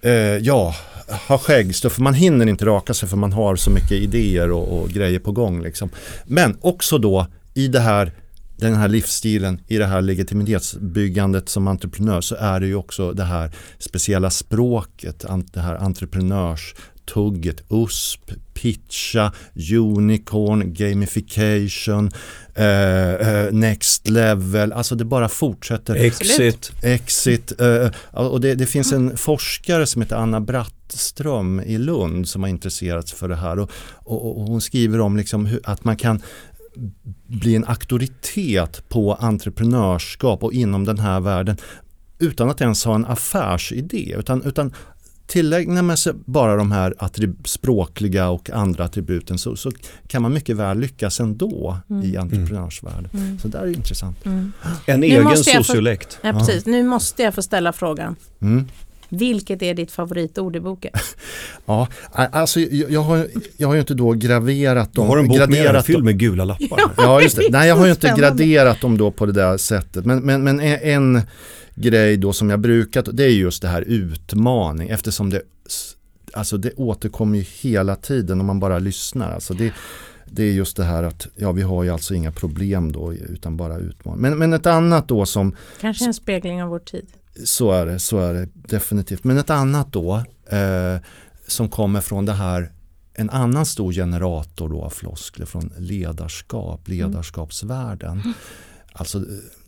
[0.03, 0.75] eh ja,
[1.09, 1.99] har skäggstuff.
[1.99, 5.33] Man hinner inte raka sig för man har så mycket idéer och, och grejer på
[5.33, 5.63] gång.
[5.63, 5.91] Liksom.
[6.25, 8.13] Men också då i det här
[8.57, 13.25] den här livsstilen, i det här legitimitetsbyggandet som entreprenör så är det ju också det
[13.25, 16.75] här speciella språket, det här entreprenörs
[17.07, 19.33] entreprenörstugget, USP, pitcha,
[19.73, 22.11] unicorn, gamification,
[22.55, 25.95] eh, eh, next level, alltså det bara fortsätter.
[25.95, 26.73] Exit.
[26.83, 27.61] Exit.
[27.61, 32.51] eh, och det, det finns en forskare som heter Anna Brattström i Lund som har
[32.51, 33.59] intresserat sig för det här.
[33.59, 33.71] Och,
[34.05, 36.23] och, och hon skriver om liksom hur, att man kan
[37.27, 41.57] bli en auktoritet på entreprenörskap och inom den här världen
[42.23, 44.15] utan att ens ha en affärsidé.
[44.19, 44.73] Utan, utan
[45.33, 46.95] tillägnar man sig bara de här
[47.45, 49.71] språkliga och andra attributen så, så
[50.07, 53.11] kan man mycket väl lyckas ändå i entreprenörsvärlden.
[53.15, 53.39] Mm.
[53.39, 54.27] Så det där är intressant.
[54.27, 54.53] Mm.
[54.87, 56.19] En Nu egen sociolekt.
[56.23, 56.67] Ja, precis.
[56.67, 58.17] Nu måste jag få ställa frågan.
[58.41, 58.69] Mm.
[59.09, 60.93] Vilket är ditt favoritord i boken?
[61.67, 63.27] Ja, alltså jag, jag, har,
[63.57, 65.09] jag har ju inte då graverat Du dem.
[65.09, 66.05] har en bok med graderat fylld dem.
[66.05, 66.81] med gula lappar.
[66.97, 67.47] Ja, just det.
[67.51, 70.05] Nej, jag har ju inte graderat dem då på det där sättet.
[70.05, 71.23] Men, men, men en, en
[71.75, 75.43] grej då som jag brukat, det är just det här utmaning eftersom det,
[76.33, 79.33] alltså det återkommer ju hela tiden om man bara lyssnar.
[79.33, 79.73] Alltså det,
[80.27, 83.57] det är just det här att ja, vi har ju alltså inga problem då utan
[83.57, 84.21] bara utmaning.
[84.21, 87.07] Men, men ett annat då som Kanske en spegling av vår tid.
[87.45, 89.25] så är det, så är det definitivt.
[89.25, 90.97] Men ett annat då eh,
[91.47, 92.73] som kommer från det här
[93.15, 98.23] en annan stor generator då av floskler från ledarskap, ledarskapsvärlden.
[98.93, 99.25] Alltså eh,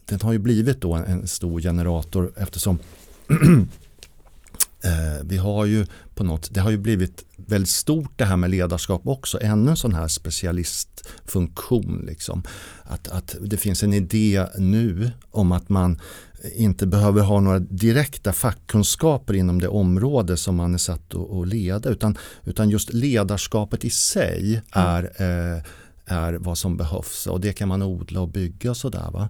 [0.07, 2.79] den har ju blivit då en, stor generator eftersom
[4.85, 8.51] eh, vi har ju på något, det har ju blivit väldigt stort det här med
[8.51, 12.05] ledarskap också, ännu en sån här specialistfunktion.
[12.07, 12.43] Liksom.
[12.83, 16.01] Att, att det finns en idé nu om att man
[16.53, 21.91] inte behöver ha några direkta fackkunskaper inom det område som man är satt att leda
[21.91, 25.63] utan, utan just ledarskapet i sig är, eh,
[26.07, 29.11] är vad som behövs och det kan man odla och bygga och sådär.
[29.13, 29.29] Va?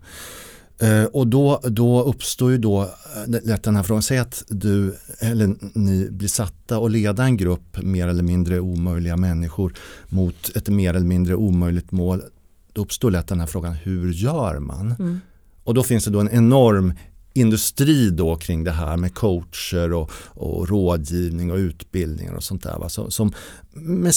[0.79, 4.95] Eh, och då, då uppstår ju då eh, lätt den här frågan, säg att du
[5.21, 9.75] eller ni blir satta och leda en grupp mer eller mindre omöjliga människor
[10.09, 12.23] mot ett mer eller mindre omöjligt mål.
[12.73, 14.95] Då uppstår lätt den här frågan, hur gör man?
[14.99, 15.21] Mm.
[15.65, 16.93] Och då finns det då en enorm
[17.35, 22.79] industri då kring det här med coacher och, och rådgivning och utbildningar och sånt där.
[22.79, 22.89] Va?
[22.89, 23.33] Som, som
[23.73, 24.15] med,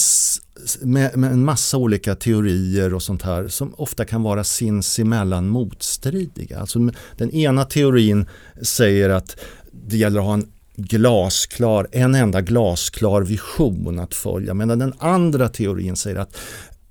[0.81, 6.59] med, med, en massa olika teorier och sånt här som ofta kan vara sinsemellan motstridiga.
[6.59, 6.79] Alltså
[7.17, 8.25] den ena teorin
[8.61, 9.37] säger att
[9.71, 14.53] det gäller att ha en glasklar, en enda glasklar vision att följa.
[14.53, 16.37] Medan den andra teorin säger att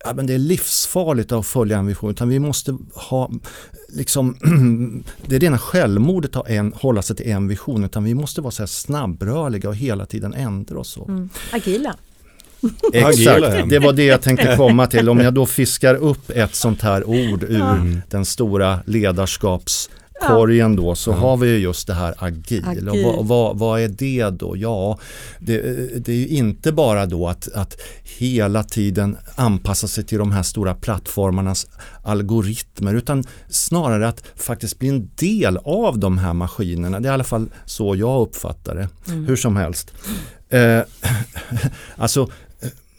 [0.05, 3.31] ja, men det är livsfarligt att följa en vision utan vi måste ha
[3.89, 4.37] liksom,
[5.27, 8.51] det är rena självmordet att en, hålla sig till en vision utan vi måste vara
[8.51, 10.99] så här snabbrörliga och hela tiden ändra oss.
[11.09, 11.29] Mm.
[11.53, 11.97] Agila.
[12.93, 15.09] Exakt, det var det jag tänkte komma till.
[15.09, 18.01] Om jag då fiskar upp ett sånt här ord ur mm.
[18.11, 19.91] den stora ledarskaps
[20.21, 21.14] korgen då så ja.
[21.14, 22.64] har vi ju just det här agil.
[22.67, 22.89] agil.
[22.89, 24.57] Och vad, vad, vad, är det då?
[24.57, 24.99] Ja,
[25.39, 25.61] det,
[26.05, 30.43] det är ju inte bara då att, att hela tiden anpassa sig till de här
[30.43, 31.67] stora plattformarnas
[32.03, 37.01] algoritmer utan snarare att faktiskt bli en del av de här maskinerna.
[37.01, 38.89] Det är i alla fall så jag uppfattar det.
[39.09, 39.27] Mm.
[39.27, 39.93] Hur som helst.
[40.49, 40.81] Eh,
[41.97, 42.31] alltså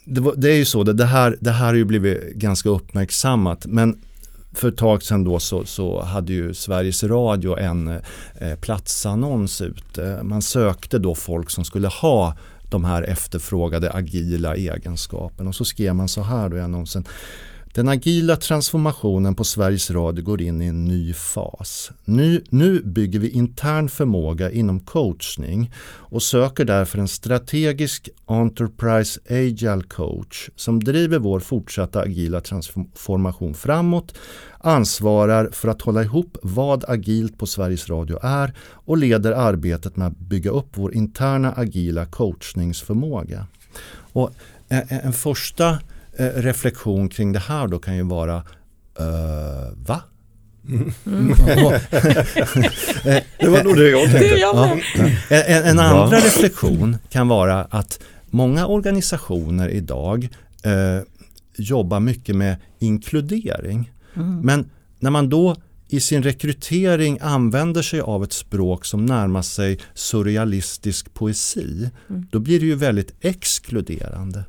[0.05, 2.69] det, var, det, är ju så, det, det, här, det här har ju blivit ganska
[2.69, 3.97] uppmärksammat men
[4.57, 7.87] för ett tag sedan då så, så hade ju Sveriges Radio en
[8.35, 10.05] eh, platsannons ute.
[10.05, 12.37] Eh, man sökte då folk som skulle ha
[12.69, 17.05] de här efterfrågade agila egenskaperna och så skrev man så här då i annonsen.
[17.77, 21.91] Den agila transformationen på Sveriges Radio går in i en ny fas.
[22.05, 29.83] Nu, nu bygger vi intern förmåga inom coachning och söker därför en strategisk Enterprise Agile
[29.87, 34.13] coach som driver vår fortsatta agila transformation framåt,
[34.59, 40.07] ansvarar för att hålla ihop vad agilt på Sveriges Radio är och leder arbetet med
[40.07, 43.47] att bygga upp vår interna agila coachningsförmåga.
[44.13, 44.31] Och
[44.67, 45.77] en, en första
[46.19, 48.43] reflektion kring det här då kan ju vara uh,
[49.87, 50.01] Va?
[50.67, 50.93] Mm.
[53.39, 54.25] det var nog det jag tänkte.
[54.25, 54.77] Ja.
[55.29, 57.99] En, en andra reflektion kan vara att
[58.29, 60.29] många organisationer idag
[60.63, 61.01] eh,
[61.57, 63.91] jobbar mycket med inkludering.
[64.15, 64.39] Mm.
[64.39, 65.55] Men när man då
[65.89, 72.27] i sin rekrytering använder sig av ett språk som närmar sig surrealistisk poesi, mm.
[72.31, 74.45] då blir det ju väldigt exkluderande.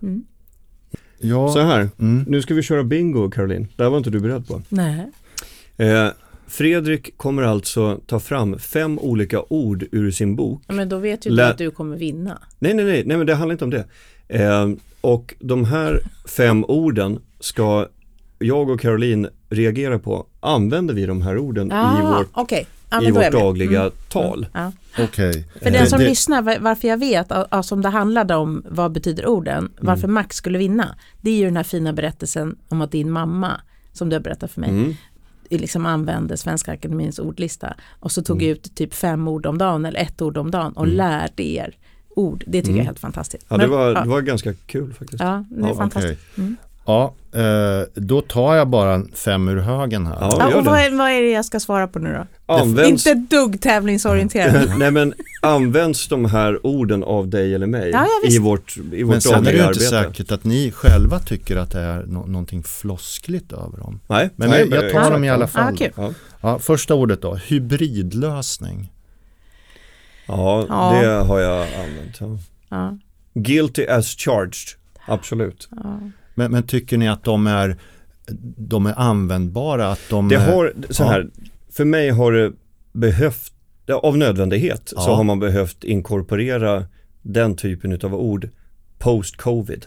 [1.18, 1.48] Ja.
[1.48, 2.24] Så här, mm.
[2.28, 3.68] nu ska vi köra bingo Caroline.
[3.76, 4.62] Det här var inte du beredd på.
[4.68, 5.10] Nej.
[5.76, 6.08] Eh,
[6.46, 10.62] Fredrik kommer alltså ta fram fem olika ord ur sin bok.
[10.66, 12.38] Ja, men då vet ju Lä du att du kommer vinna.
[12.58, 13.84] Nej, nej, nej, nej, men det handlar inte om det.
[14.28, 14.68] Eh,
[15.00, 16.00] och de här
[16.36, 17.86] fem orden ska
[18.38, 20.26] jag och Caroline reagera på.
[20.40, 22.64] Använder vi de här orden ah, i vårt, okay.
[22.90, 23.92] Ja, i vårt dagliga mm.
[24.08, 24.46] tal?
[24.54, 24.72] Mm.
[24.96, 25.04] Ja.
[25.04, 25.44] Okay.
[25.62, 26.08] För den som det...
[26.08, 29.72] lyssnar, varför jag vet, alltså om det handlade om vad betyder orden, mm.
[29.78, 30.14] varför mm.
[30.14, 33.60] Max skulle vinna, det är ju den här fina berättelsen om att din mamma,
[33.92, 34.94] som du har berättat för mig, mm.
[35.50, 38.52] liksom använde Svenska Akademins ordlista och så tog mm.
[38.52, 40.96] ut typ fem ord om dagen eller ett ord om dagen och mm.
[40.96, 41.76] lärde er
[42.08, 42.44] ord.
[42.46, 43.46] Det tycker jag är helt fantastiskt.
[43.48, 45.22] Ja, det, var, Men, det var ganska kul faktiskt.
[45.22, 46.20] Ja, det är ja, fantastiskt.
[46.32, 46.54] Okay.
[46.88, 50.16] Ja, eh, då tar jag bara fem ur högen här.
[50.20, 52.54] Ja, ja och vad är, vad är, det jag ska svara på nu då?
[52.54, 53.06] Används...
[53.06, 54.72] Inte dugg tävlingsorienterad.
[54.78, 59.12] Nej men används de här orden av dig eller mig ja, i vårt, i vårt
[59.12, 62.26] Men sen är det ju inte säkert att ni själva tycker att det är no
[62.26, 64.00] någonting floskligt över dem.
[64.06, 65.74] Nej, men nej, jag, tar dem i alla fall.
[65.74, 66.14] Ah, cool.
[66.40, 66.58] ja.
[66.58, 68.92] första ordet då, hybridlösning.
[70.26, 70.66] Ja,
[71.02, 72.42] det har jag använt.
[73.34, 75.68] Guilty as charged, absolut.
[76.38, 77.76] Men, men, tycker ni att de är,
[78.56, 79.92] de är användbara?
[79.92, 81.44] Att de det har, så här, ja.
[81.70, 82.52] för mig har det
[82.92, 83.52] behövt,
[84.02, 85.02] av nödvändighet ja.
[85.02, 86.84] så har man behövt inkorporera
[87.22, 88.48] den typen av ord
[88.98, 89.86] post-covid.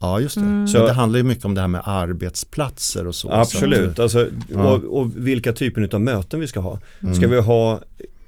[0.00, 0.40] Ja just det.
[0.40, 0.68] Mm.
[0.68, 3.30] Så det handlar ju mycket om det här med arbetsplatser och så.
[3.30, 4.72] Absolut, så alltså, ja.
[4.72, 6.78] och, och, vilka typer av möten vi ska ha.
[7.02, 7.14] Mm.
[7.14, 7.80] Ska vi ha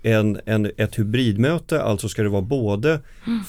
[0.02, 3.00] en, en, ett hybridmöte, alltså ska det vara både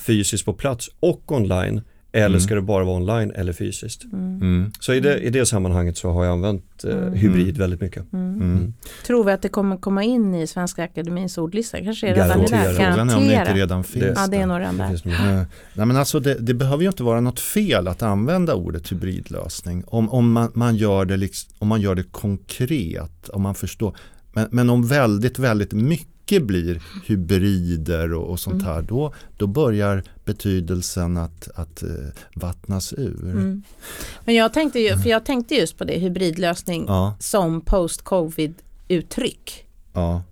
[0.06, 1.82] fysiskt på plats och online
[2.16, 2.40] eller Mm.
[2.40, 4.04] ska det bara vara online eller fysiskt?
[4.04, 4.72] Mm.
[4.80, 7.14] Så i det, i det sammanhanget så har jag använt eh, Mm.
[7.14, 8.14] hybrid väldigt mycket.
[8.14, 8.74] Mm.
[9.08, 11.78] Tror vi att det kommer komma in i Svenska Akademins ordlista?
[11.84, 13.18] Kanske är det redan där.
[13.18, 14.46] Om det inte redan finns Ja, det är där.
[14.48, 14.90] nog redan Det där.
[14.90, 15.14] finns nog-
[15.74, 19.84] Nej, men alltså det, det behöver ju inte vara något fel att använda ordet hybridlösning
[19.88, 23.96] om, om, man, man gör det liksom, om man gör det konkret, om man förstår.
[24.36, 30.04] Men, men om väldigt, väldigt mycket blir hybrider och, och sånt här, då, då börjar
[30.26, 31.90] betydelsen att, att eh,
[32.36, 33.24] vattnas ur.
[33.24, 33.64] Mm.
[34.26, 39.66] Men jag tänkte, ju, för jag tänkte just på det, hybridlösning Ja, som post-covid-uttryck.
[39.94, 40.24] ja,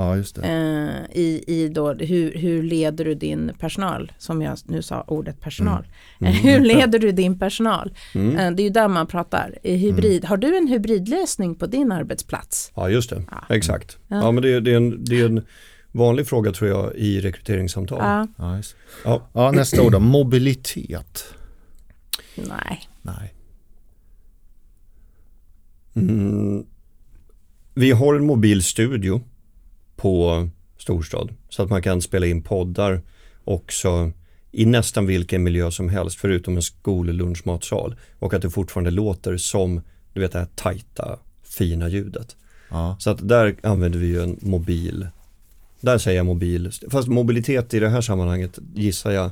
[0.00, 0.42] ja, just det.
[0.42, 5.40] Eh, i, i då, hur, hur leder du din personal, som jag nu sa ordet
[5.40, 5.86] personal.
[6.20, 6.32] Mm.
[6.42, 7.94] hur leder du din personal?
[8.14, 8.36] Mm.
[8.36, 9.58] Eh, det är ju där man pratar.
[9.62, 12.72] I hybrid, Har du en hybridlösning på din arbetsplats?
[12.76, 13.54] Ja just det, Ja.
[13.54, 13.98] exakt.
[14.08, 14.16] Ja.
[14.16, 15.42] Ja, men det, är- det, är en, det är en
[15.92, 17.98] vanlig fråga tror jag i rekryteringssamtal.
[18.00, 18.26] Ja.
[18.38, 18.76] Ja, just.
[19.04, 19.28] Ja.
[19.32, 21.24] ja, nästa ord då, mobilitet.
[22.36, 22.80] Nej.
[23.02, 23.34] Nej.
[25.94, 26.64] Mm.
[27.74, 29.20] Vi har en mobil studio
[30.00, 30.48] på
[30.78, 33.02] Storstad så att man kan spela in poddar
[33.44, 34.12] också
[34.52, 39.80] i nästan vilken miljö som helst förutom en skollunchmatsal och att det fortfarande låter som
[40.12, 42.36] du vet det här tajta fina ljudet.
[42.68, 42.96] Ja.
[42.98, 45.06] Så att där använder vi ju en mobil,
[45.80, 49.30] där säger jag mobil, fast mobilitet i det här sammanhanget gissar jag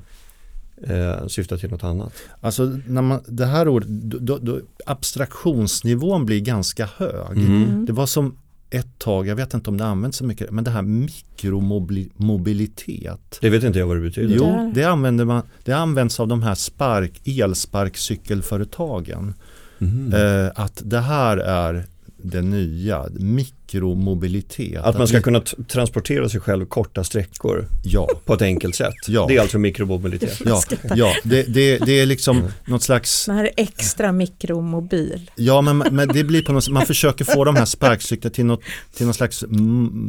[0.83, 2.13] eh, syftar till något annat.
[2.41, 7.39] Alltså när man, det här ordet, då, då, då, abstraktionsnivån blir ganska hög.
[7.39, 7.87] Mm.
[7.87, 8.37] Det var som
[8.71, 13.39] ett tag, jag vet inte om det används så mycket, men det här mikromobilitet.
[13.41, 14.37] Det vet inte jag vad det betyder.
[14.37, 19.35] Jo, det, använder man, det används av de här spark, elsparkcykelföretagen.
[19.79, 20.15] Mhm.
[20.15, 21.87] Eh, att det här är
[22.23, 24.77] det nya, mikromobilitet.
[24.85, 28.95] Att man ska kunna transportera sig själv korta sträckor Ja, på ett enkelt sätt.
[29.09, 29.25] Ja.
[29.29, 30.41] Det är alltså mikromobilitet.
[30.47, 30.63] ja,
[30.97, 35.31] ja det, det, det är liksom något slags Den här är extra mikromobil.
[35.37, 38.45] Ja, men, men det blir på något sätt, man försöker få de här sparkcyklarna till
[38.47, 38.61] något,
[38.97, 39.45] till något slags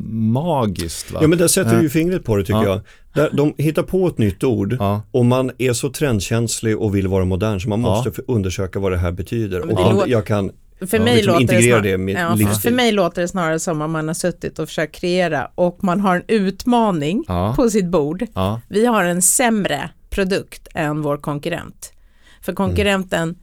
[0.10, 1.12] magiskt.
[1.12, 1.20] Va?
[1.22, 2.66] Ja men där sätter du ju fingret på det tycker Ja.
[2.70, 2.82] jag.
[3.14, 5.02] Där, de hittar på ett nytt ord Ja.
[5.12, 7.88] och man är så trendkänslig och vill vara modern så man Ja.
[7.90, 9.60] måste för- undersöka vad det här betyder.
[9.62, 10.52] Och det låter- jag kan
[10.88, 13.82] För, Ja, mig liksom låter det snarare, det ja, för, mig låter det snarare som
[13.82, 17.54] om man har suttit och försökt kreera och man har en utmaning Ja.
[17.56, 18.26] på sitt bord.
[18.68, 21.94] Vi har en sämre produkt än vår konkurrent.
[22.42, 23.36] För konkurrenten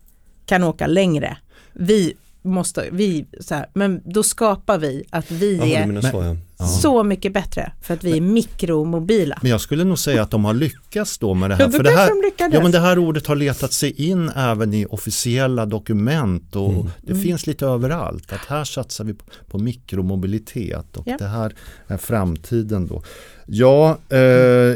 [0.46, 1.36] kan åka längre.
[1.72, 2.14] Vi
[2.46, 6.36] måste, vi, så här, men då skapar vi att vi Jaha, du är så ja.
[6.58, 6.66] Ja.
[6.66, 9.38] så mycket bättre för att vi är mikromobila.
[9.42, 11.66] Men jag skulle nog säga att de har lyckats då med det Ja, här.
[11.66, 12.10] då För det här,
[12.48, 16.72] de ja, men det här ordet har letat sig in även i officiella dokument och
[16.72, 16.86] Mm.
[17.02, 18.32] det finns lite överallt.
[18.32, 21.16] Att här satsar vi på, på mikromobilitet och Ja.
[21.18, 21.54] det här
[21.86, 23.02] är framtiden då.
[23.46, 24.18] Ja, eh,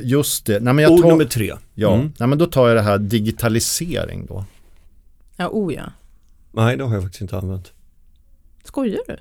[0.08, 0.60] just det.
[0.60, 1.52] Nej, men jag Ord tar, nummer tre.
[1.74, 2.12] ja, Mm.
[2.18, 4.44] nej, men då tar jag det här digitalisering då.
[5.36, 5.82] Ja, oh ja.
[6.52, 7.72] Nej det har jag faktiskt inte använt.
[8.64, 9.16] Skojar du?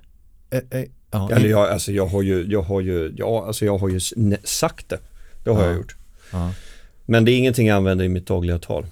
[0.57, 3.77] Eh, eh, ja, Eller jag, alltså jag har ju, jag har ju, ja alltså jag
[3.77, 3.99] har ju
[4.43, 4.99] sagt det.
[5.43, 5.67] Det har Ja.
[5.67, 5.95] jag gjort.
[6.31, 6.53] ja.
[7.05, 8.85] Men det är ingenting jag använder i mitt dagliga tal.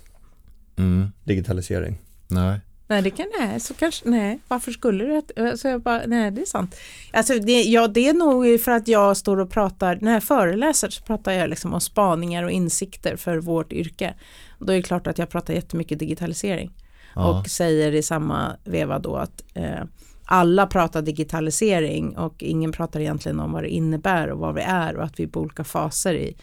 [0.77, 1.97] Mm, Digitalisering.
[2.27, 2.59] nej.
[2.89, 6.31] Nej, det kan, nej, så kanske, nej, varför skulle du, att- alltså jag bara, nej
[6.31, 6.75] det är sant.
[7.13, 10.89] Alltså det, ja, det är nog för att jag står och pratar, när jag föreläser
[10.89, 14.13] så pratar jag liksom om spaningar och insikter för vårt yrke.
[14.59, 16.71] Då är det klart att jag pratar jättemycket digitalisering
[17.18, 17.39] Ja.
[17.39, 19.84] och säger i samma veva då att eh,
[20.26, 24.97] alla pratar digitalisering och ingen pratar egentligen om vad det innebär och vad vi är
[24.97, 26.36] och att vi är på olika faser i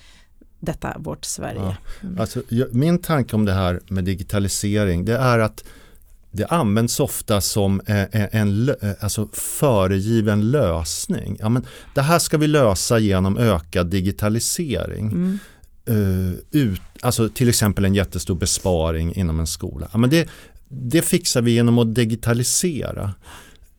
[0.61, 1.77] detta vårt Sverige.
[2.01, 2.09] Ja.
[2.18, 5.64] Alltså, jag, min tanke om det här med digitalisering det är att
[6.31, 11.37] det används ofta som eh, eh, en eh, alltså föregiven lösning.
[11.41, 15.07] Ja, men det här ska vi lösa genom ökad digitalisering.
[15.07, 15.39] Mm.
[15.87, 19.89] Eh, ut, alltså till exempel en jättestor besparing inom en skola.
[19.93, 20.28] Ja, men det,
[20.68, 23.14] det fixar vi genom att digitalisera.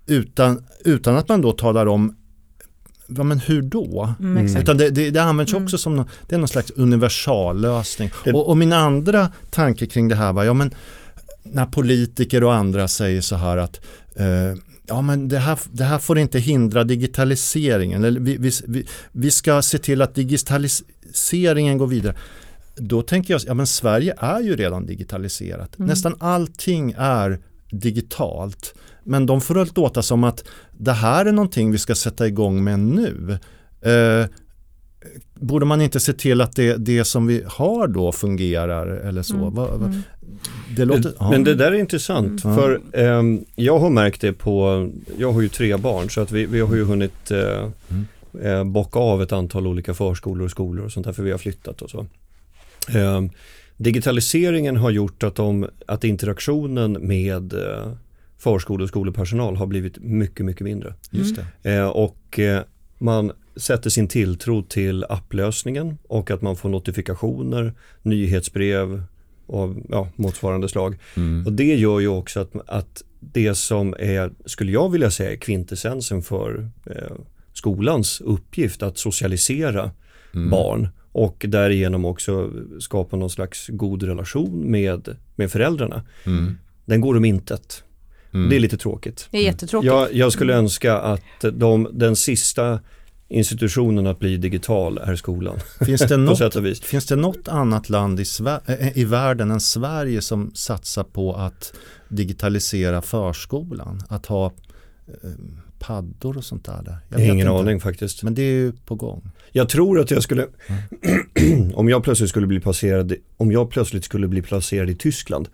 [0.08, 2.16] Utan, utan att man då talar om
[3.08, 4.14] ja, men hur då?
[4.20, 4.64] Mm, exakt.
[4.64, 5.64] Utan det, det, det används Mm.
[5.64, 8.10] också som någon, det är någon slags universallösning.
[8.24, 10.74] Det- Och, och min andra tanke kring det här var, ja men
[11.44, 13.82] när politiker och andra säger så här att
[14.16, 14.58] eh,
[14.88, 18.04] ja men det här, det här får inte hindra digitaliseringen.
[18.04, 22.16] Eller vi, vi, vi, ska se till att digitaliseringen går vidare.
[22.76, 25.78] Då tänker jag, ja men Sverige är ju redan digitaliserat.
[25.78, 25.88] Mm.
[25.88, 27.40] Nästan allting är
[27.72, 28.76] digitalt.
[29.04, 30.44] Men de får låta som att
[30.78, 33.40] det här är någonting vi ska sätta igång med nu.
[33.82, 34.26] Eh,
[35.34, 39.36] borde man inte se till att det, det som vi har då fungerar eller så?
[39.36, 39.54] Mm.
[39.54, 40.02] Va, va, Mm.
[40.76, 41.32] det låter, ja.
[41.32, 42.58] Men det där är intressant Mm.
[42.58, 46.46] för ehm, jag har märkt det på, jag har ju tre barn så att vi,
[46.46, 48.06] vi har ju hunnit eh, Mm.
[48.44, 51.38] eh, bocka av ett antal olika förskolor och skolor och sånt där för vi har
[51.38, 52.06] flyttat och så.
[52.90, 53.22] Eh,
[53.78, 57.92] digitaliseringen har gjort att, de, att interaktionen med eh,
[58.38, 60.94] förskole och skolepersonal har blivit mycket, mycket mindre.
[61.12, 61.74] Just det.
[61.76, 62.62] Eh, och eh,
[62.98, 69.04] man sätter sin tilltro till applösningen och att man får notifikationer, nyhetsbrev
[69.46, 70.98] och ja, motsvarande slag.
[71.16, 71.46] Mm.
[71.46, 76.22] Och det gör ju också att, att det som är, skulle jag vilja säga, kvintessensen
[76.22, 77.16] för eh,
[77.54, 79.92] skolans uppgift att socialisera
[80.36, 80.50] Mm.
[80.50, 86.04] barn och därigenom också skapa någon slags god relation med, med föräldrarna.
[86.26, 86.58] Mm.
[86.86, 87.84] Den går om intet.
[88.34, 88.50] Mm.
[88.50, 89.28] Det är lite tråkigt.
[89.32, 89.88] Det är jättetråkigt.
[89.88, 92.80] Jag, jag skulle önska att de, den sista
[93.28, 95.60] institutionen att bli digital är skolan.
[95.86, 100.22] Finns, det något, finns det något annat land i, Sver- äh, i världen än Sverige
[100.22, 101.74] som satsar på att
[102.10, 104.02] digitalisera förskolan?
[104.10, 104.46] Att ha
[105.08, 105.30] eh,
[105.80, 106.82] paddor och sånt där?
[106.84, 106.98] där?
[107.10, 107.50] Jag Ingen inte.
[107.50, 108.24] aning faktiskt.
[108.24, 109.32] Men det är ju på gång.
[109.52, 110.48] Jag tror att jag skulle,
[111.74, 115.48] om jag plötsligt skulle bli placerad, om jag plötsligt skulle bli placerad i Tyskland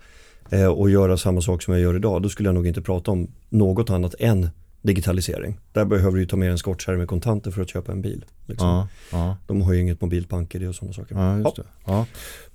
[0.50, 3.10] eh, och göra samma sak som jag gör idag, då skulle jag nog inte prata
[3.10, 4.50] om något annat än
[4.82, 5.58] digitalisering.
[5.72, 8.24] Där behöver du ju ta med en skottkärra med kontanter för att köpa en bil.
[8.46, 8.68] Liksom.
[8.68, 11.14] Ja, ja, De har ju inget mobilt bank-id och sådana saker.
[11.14, 11.62] ja just det.
[11.86, 12.06] Ja.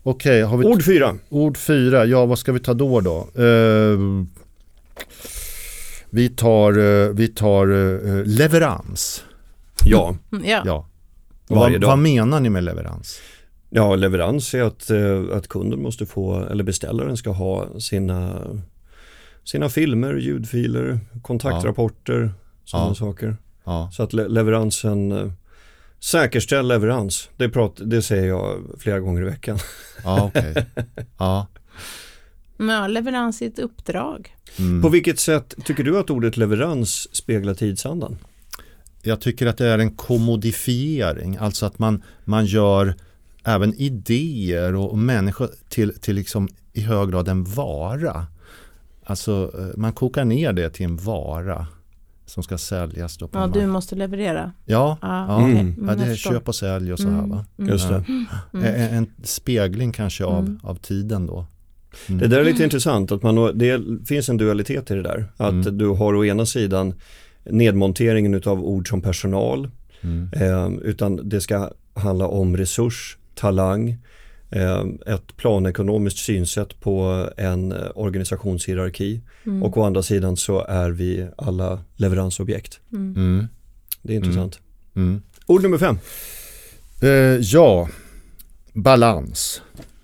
[0.03, 1.15] Okej, har vi Ord fyra.
[1.29, 2.05] ord fyra.
[2.05, 3.17] Ja, vad ska vi ta då då?
[3.43, 3.97] Eh,
[6.09, 9.23] vi tar, eh, vi tar eh, leverans.
[9.85, 10.61] Ja, Mm, Ja.
[10.65, 10.87] Ja.
[11.47, 13.19] Vad, vad menar ni med leverans?
[13.69, 14.91] ja leverans är att,
[15.37, 18.41] att kunden måste få, eller beställaren ska ha sina,
[19.47, 22.31] sina filmer, ljudfiler, kontaktrapporter,
[22.65, 22.95] sådana Ja.
[22.95, 23.37] saker.
[23.63, 25.31] Ja, Så att le- leveransen, eh,
[25.99, 29.57] säkerställ leverans, det, prat, det säger jag flera gånger i veckan.
[30.03, 30.65] ja okej.
[31.17, 31.47] Ja.
[32.57, 34.35] Men ja, leverans i ett uppdrag.
[34.59, 34.81] Mm.
[34.81, 38.17] På vilket sätt tycker du att ordet leverans speglar tidsandan?
[39.01, 42.95] Jag tycker att det är en kommodifiering, alltså att man, man gör
[43.43, 48.25] även idéer och, och människor till, till liksom i hög grad en vara.
[49.09, 51.67] Alltså eh, man kokar ner det till en vara
[52.25, 53.17] som ska säljas.
[53.17, 54.51] Då på Ja, du måste leverera.
[54.65, 55.35] ja, Ja, ja.
[55.43, 55.59] okej.
[55.59, 55.87] Mm.
[55.87, 57.45] ja det är köp och sälj och så här Mm, va.
[57.59, 57.69] mm.
[57.71, 58.03] Just det.
[58.07, 58.25] Mm.
[58.53, 60.59] En, en spegling kanske av, Mm.
[60.63, 61.45] av tiden då.
[62.09, 62.19] Mm.
[62.19, 65.31] Det där är lite intressant, att man, det finns en dualitet i det där.
[65.37, 65.77] Att Mm.
[65.77, 66.93] du har å ena sidan
[67.51, 69.69] nedmonteringen av ord som personal,
[70.01, 70.29] Mm.
[70.33, 73.97] eh, utan det ska handla om resurs, talang, eh,
[75.05, 79.63] ett planekonomiskt synsätt på en eh, organisationshierarki Mm.
[79.63, 82.79] och å andra sidan så är vi alla leveransobjekt.
[82.93, 83.15] Mm.
[83.15, 83.47] Mm.
[84.01, 84.59] Det är intressant.
[84.95, 85.21] Mm.
[85.45, 85.99] Ord nummer fem.
[87.01, 87.09] Eh,
[87.41, 87.89] ja,
[88.73, 89.61] balans.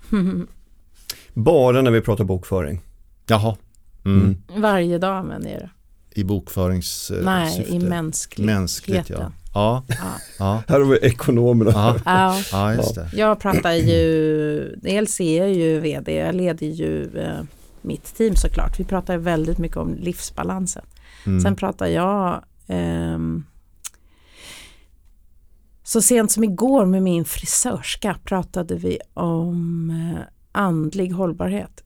[1.33, 2.81] Bara när vi pratar bokföring.
[3.27, 3.57] Jaha.
[4.05, 4.21] Mm.
[4.49, 4.61] Mm.
[4.61, 5.69] Varje dag använder jag det.
[6.15, 7.23] I bokföringssyfte.
[7.25, 8.45] Nej, i mänskligt.
[8.45, 9.31] Mänskligt ja.
[9.53, 9.95] Ja, Ja.
[10.39, 11.71] ja, Här har vi ekonomerna.
[11.75, 12.39] ja, Ja.
[12.51, 13.09] ja just det.
[13.13, 17.41] Jag pratar ju, dels är jag ju vd, jag leder ju eh,
[17.81, 18.79] mitt team såklart.
[18.79, 20.85] Vi pratar väldigt mycket om livsbalansen.
[21.25, 21.41] Mm.
[21.41, 23.43] Sen pratar jag ehm,
[25.83, 31.83] så sent som igår med min frisörska pratade vi om eh, andlig hållbarhet.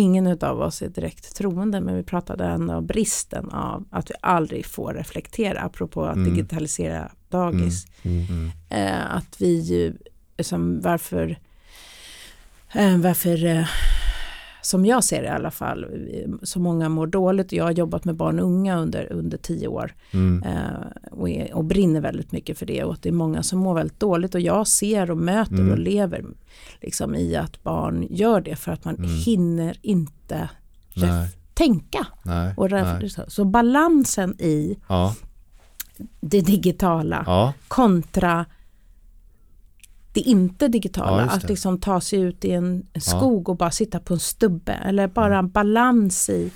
[0.00, 4.14] Ingen av oss är direkt troende men vi pratade ändå om bristen av att vi
[4.20, 6.34] aldrig får reflektera apropå att Mm.
[6.34, 7.86] digitalisera dagis.
[8.02, 8.26] Mm.
[8.26, 8.50] Mm.
[8.68, 9.94] Eh, att vi ju,
[10.42, 11.38] som varför,
[12.72, 13.66] eh, varför eh,
[14.62, 15.86] som jag ser det i alla fall,
[16.42, 17.52] så många mår dåligt.
[17.52, 20.42] Jag har jobbat med barn och unga under, under tio år Mm.
[20.42, 23.58] eh, och, är, och brinner väldigt mycket för det och att det är många som
[23.58, 25.70] mår väldigt dåligt och jag ser och möter Mm.
[25.72, 26.24] och lever
[26.80, 29.10] liksom i att barn gör det för att man Mm.
[29.10, 30.48] hinner inte
[30.96, 32.06] Nej, tänka.
[32.22, 33.10] nej, Och nej.
[33.10, 35.14] så, så balansen i Ja,
[36.20, 38.46] det digitala ja, kontra
[40.12, 41.16] det inte digitala.
[41.16, 41.48] Ja, just att det.
[41.48, 44.72] liksom ta sig ut i en skog och bara sitta på en stubbe.
[44.72, 46.50] Eller bara en balans i,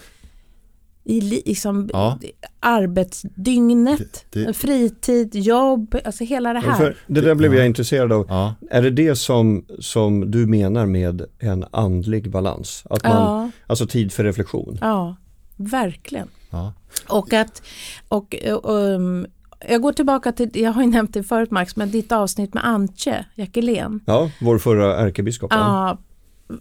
[1.05, 2.19] i li- liksom Ja.
[2.61, 6.97] arbetsdygnet, Det- det- fritid, jobb, alltså hela det Ja, här.
[7.07, 7.59] det där blev Ja.
[7.59, 8.27] jag intresserad av.
[8.29, 8.55] ja.
[8.71, 12.83] Är det det som, som du menar med en andlig balans?
[12.91, 14.79] Att man, Ja, Alltså tid för reflektion?
[14.81, 15.17] ja,
[15.57, 16.29] verkligen.
[16.51, 16.73] ja.
[17.09, 17.63] Och att,
[18.09, 18.35] och,
[18.65, 19.27] um,
[19.69, 22.67] jag går tillbaka till, jag har ju nämnt det förut Max, men ditt avsnitt med
[22.67, 24.01] Antje Jackelén.
[24.07, 25.53] Ja, vår förra ärkebiskop.
[25.53, 25.59] ja.
[25.59, 25.99] Ja,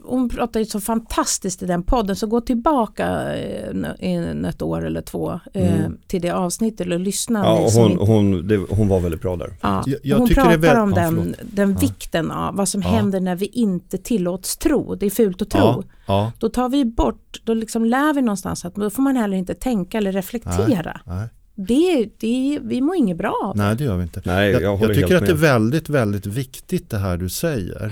[0.04, 4.86] hon pratar ju så fantastiskt i den podden så gå tillbaka eh, in ett år
[4.86, 5.96] eller två eh, Mm.
[6.06, 7.38] till det avsnittet och lyssna.
[7.44, 9.52] Ja, och hon, inte- hon, det, hon var väldigt bra där.
[9.60, 9.82] ja.
[9.86, 11.36] Jag- jag hon pratar väl- om ja, den, förlåt.
[11.42, 11.78] den Ja.
[11.78, 12.88] vikten av vad som Ja.
[12.88, 14.94] händer när vi inte tillåts tro.
[14.94, 15.60] Det är fult att tro.
[15.60, 19.16] Ja, ja, Då tar vi bort, då liksom lär vi någonstans att då får man
[19.16, 21.00] heller inte tänka eller reflektera.
[21.06, 21.28] nej.
[21.54, 24.22] Det, det, vi mår inget bra av Nej, det gör vi inte.
[24.24, 25.38] Nej, jag, jag, jag tycker att det är med.
[25.38, 27.84] väldigt, väldigt viktigt det här du säger.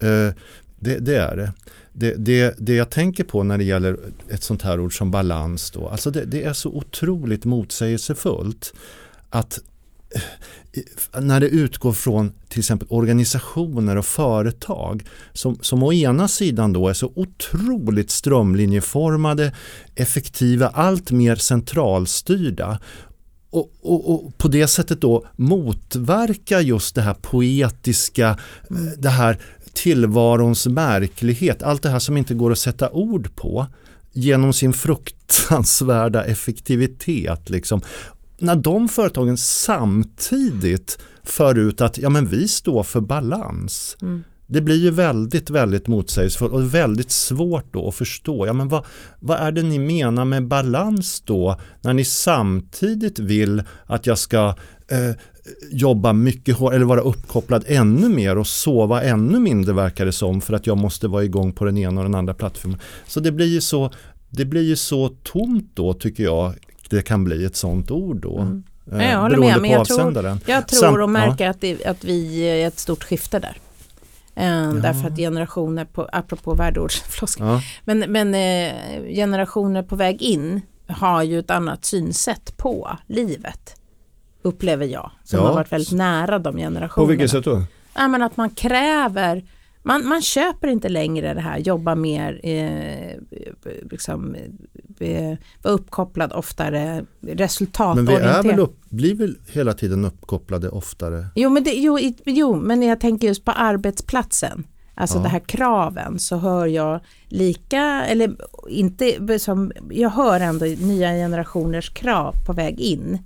[0.00, 0.34] Eh,
[0.78, 1.52] det, det är det.
[1.92, 2.54] Det, det.
[2.58, 3.98] det jag tänker på när det gäller
[4.28, 8.74] ett sånt här ord som balans då, alltså det, det är så otroligt motsägelsefullt
[9.30, 9.60] att
[10.14, 16.72] Eh, när det utgår från till exempel organisationer och företag som, som å ena sidan
[16.72, 19.52] då är så otroligt strömlinjeformade,
[19.94, 22.80] effektiva, allt mer centralstyrda
[23.50, 28.28] och, och, och på det sättet då motverka just det här poetiska,
[28.70, 29.38] eh, det här
[29.72, 33.66] tillvarons märklighet, allt det här som inte går att sätta ord på
[34.12, 37.50] genom sin fruktansvärda effektivitet.
[37.50, 37.80] Liksom.
[38.40, 43.96] När de företagen samtidigt för ut att ja, men vi står för balans.
[44.02, 44.24] Mm.
[44.46, 48.46] Det blir ju väldigt, väldigt motsägelsefullt och väldigt svårt då att förstå.
[48.46, 48.84] Ja, men vad,
[49.20, 54.54] vad är det ni menar med balans då när ni samtidigt vill att jag ska
[54.90, 55.16] eh,
[55.70, 60.40] jobba mycket hårdare eller vara uppkopplad ännu mer och sova ännu mindre verkar det som
[60.40, 62.80] för att jag måste vara igång på den ena och den andra plattformen.
[63.06, 63.90] Så det blir ju så,
[64.30, 66.54] det blir ju så tomt då tycker jag
[66.90, 68.38] det kan bli ett sånt ord då.
[68.38, 68.64] Mm.
[68.92, 70.40] Eh, jag håller med, men på jag tror- avsändaren.
[70.46, 73.56] Jag tror Sam- och märker att, det, att vi är ett stort skifte där.
[74.34, 77.60] Eh, Därför att generationer, på, apropå värdeordsfloskel, Ja.
[77.84, 83.76] men, men eh, generationer på väg in har ju ett annat synsätt på livet.
[84.42, 85.46] Upplever jag, som Ja.
[85.46, 87.08] har varit väldigt nära de På generationerna.
[87.10, 87.62] vilket sätt då?
[87.94, 89.44] Ja, men att man kräver,
[89.82, 93.16] man, man köper inte längre det här, jobba mer, eh,
[93.90, 94.34] liksom,
[95.00, 98.44] eh, vara uppkopplad oftare, Men resultatorienterad.
[98.44, 101.26] vi är väl upp, blir väl hela tiden uppkopplade oftare?
[101.34, 104.64] Jo men, det, jo, jo, men jag tänker just på arbetsplatsen.
[104.94, 105.22] Alltså Ja.
[105.22, 108.36] det här kraven så hör jag lika, eller
[108.68, 113.18] inte som, jag hör ändå nya generationers krav på väg in.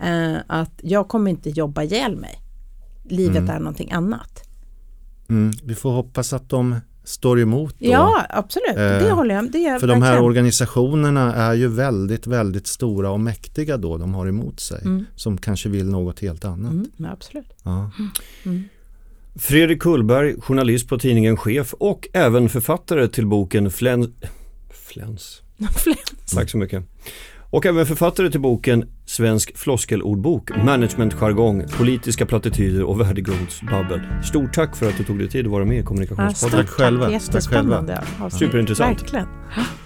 [0.00, 2.38] Eh, att jag kommer inte jobba ihjäl mig.
[3.04, 3.50] Livet Mm.
[3.50, 4.47] är någonting annat.
[5.28, 7.86] Mm, vi får hoppas att de står emot då.
[7.86, 8.76] Ja, absolut.
[8.76, 10.24] det Eh, håller jag det är För de här verkligen.
[10.24, 14.80] organisationerna är ju väldigt, väldigt stora och mäktiga då de har emot sig.
[14.84, 15.04] Mm.
[15.16, 16.72] Som kanske vill något helt annat.
[16.72, 17.50] Mm, ja, absolut.
[17.62, 17.90] Ja.
[19.34, 24.08] Fredrik Kullberg, journalist på tidningen Chef och även författare till boken Fläns...
[24.70, 25.42] Fläns?
[26.34, 26.84] Tack så mycket.
[27.50, 34.00] Och även författare till boken Svensk floskelordbok, managementjargong, politiska plattityder och värdegrundsbabbel.
[34.24, 36.66] Stort tack för att du tog dig tid att vara med i Ja, Kommunikationspodden.
[36.66, 37.04] stort Tack själva.
[37.04, 38.48] Tack Jättespännande avsnitt.
[38.48, 39.02] Superintressant.
[39.02, 39.26] Verkligen.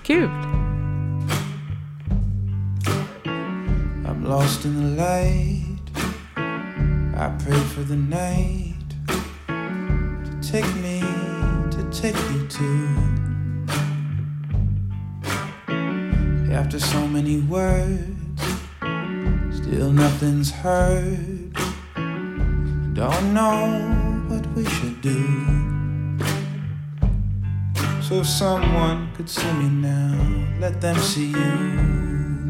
[0.03, 0.29] Kul.
[4.05, 5.69] I'm lost in the light.
[7.15, 8.91] I pray for the night
[10.27, 11.01] to take me,
[11.71, 13.12] to take you to.
[16.53, 18.43] After so many words,
[19.51, 21.53] still nothing's heard.
[22.93, 23.81] Don't know
[24.29, 26.19] what we should do.
[28.03, 32.49] So if someone could see me now, let them see you.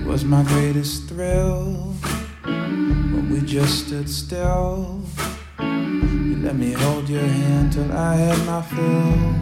[0.00, 1.94] It was my greatest thrill
[2.42, 5.04] when we just stood still.
[6.48, 9.34] Let me hold your hand till I had my fill.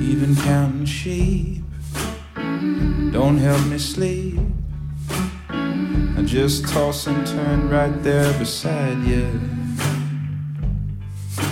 [0.00, 1.62] Even counting sheep
[3.12, 4.40] don't help me sleep.
[5.50, 9.28] I just toss and turn right there beside you.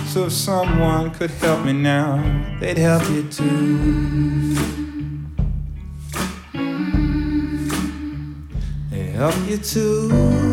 [0.07, 2.17] So if someone could help me now,
[2.59, 4.55] they'd help you too.
[8.89, 10.52] They help you to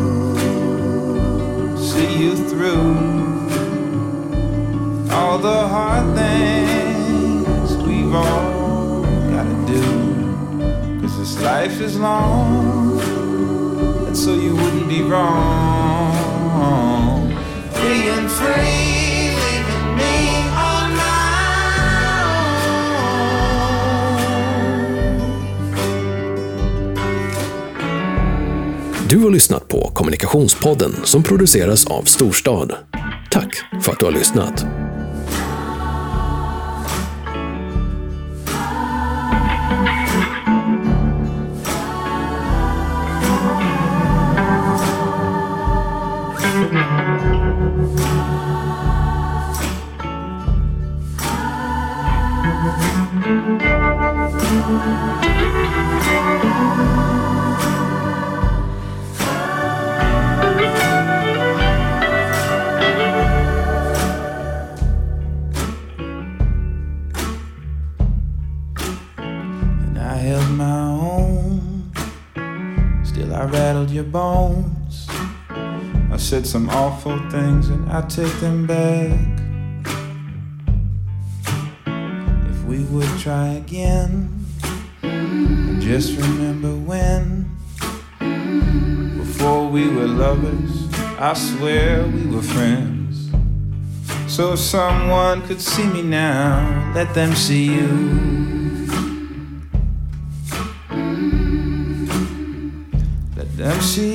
[2.21, 2.93] you through
[5.11, 9.01] all the hard things we've all
[9.33, 9.81] gotta do.
[11.01, 12.99] Cause this life is long,
[14.05, 16.09] and so you wouldn't be wrong.
[17.81, 20.50] Being free, leaving me
[29.11, 32.73] Du har lyssnat på Kommunikationspodden som produceras av Storstad.
[33.31, 34.65] Tack för att du har lyssnat.
[77.01, 79.17] Awful things and I take them back.
[82.51, 84.45] If we would try again,
[85.79, 87.49] just remember when.
[89.17, 93.31] Before we were lovers, I swear we were friends.
[94.27, 98.11] So if someone could see me now, let them see you.
[103.35, 104.10] Let them see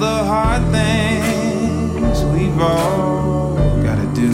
[0.00, 4.32] the hard things we've all gotta do.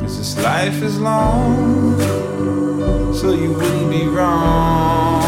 [0.00, 2.00] Cause this life is long,
[3.14, 5.19] so you wouldn't be wrong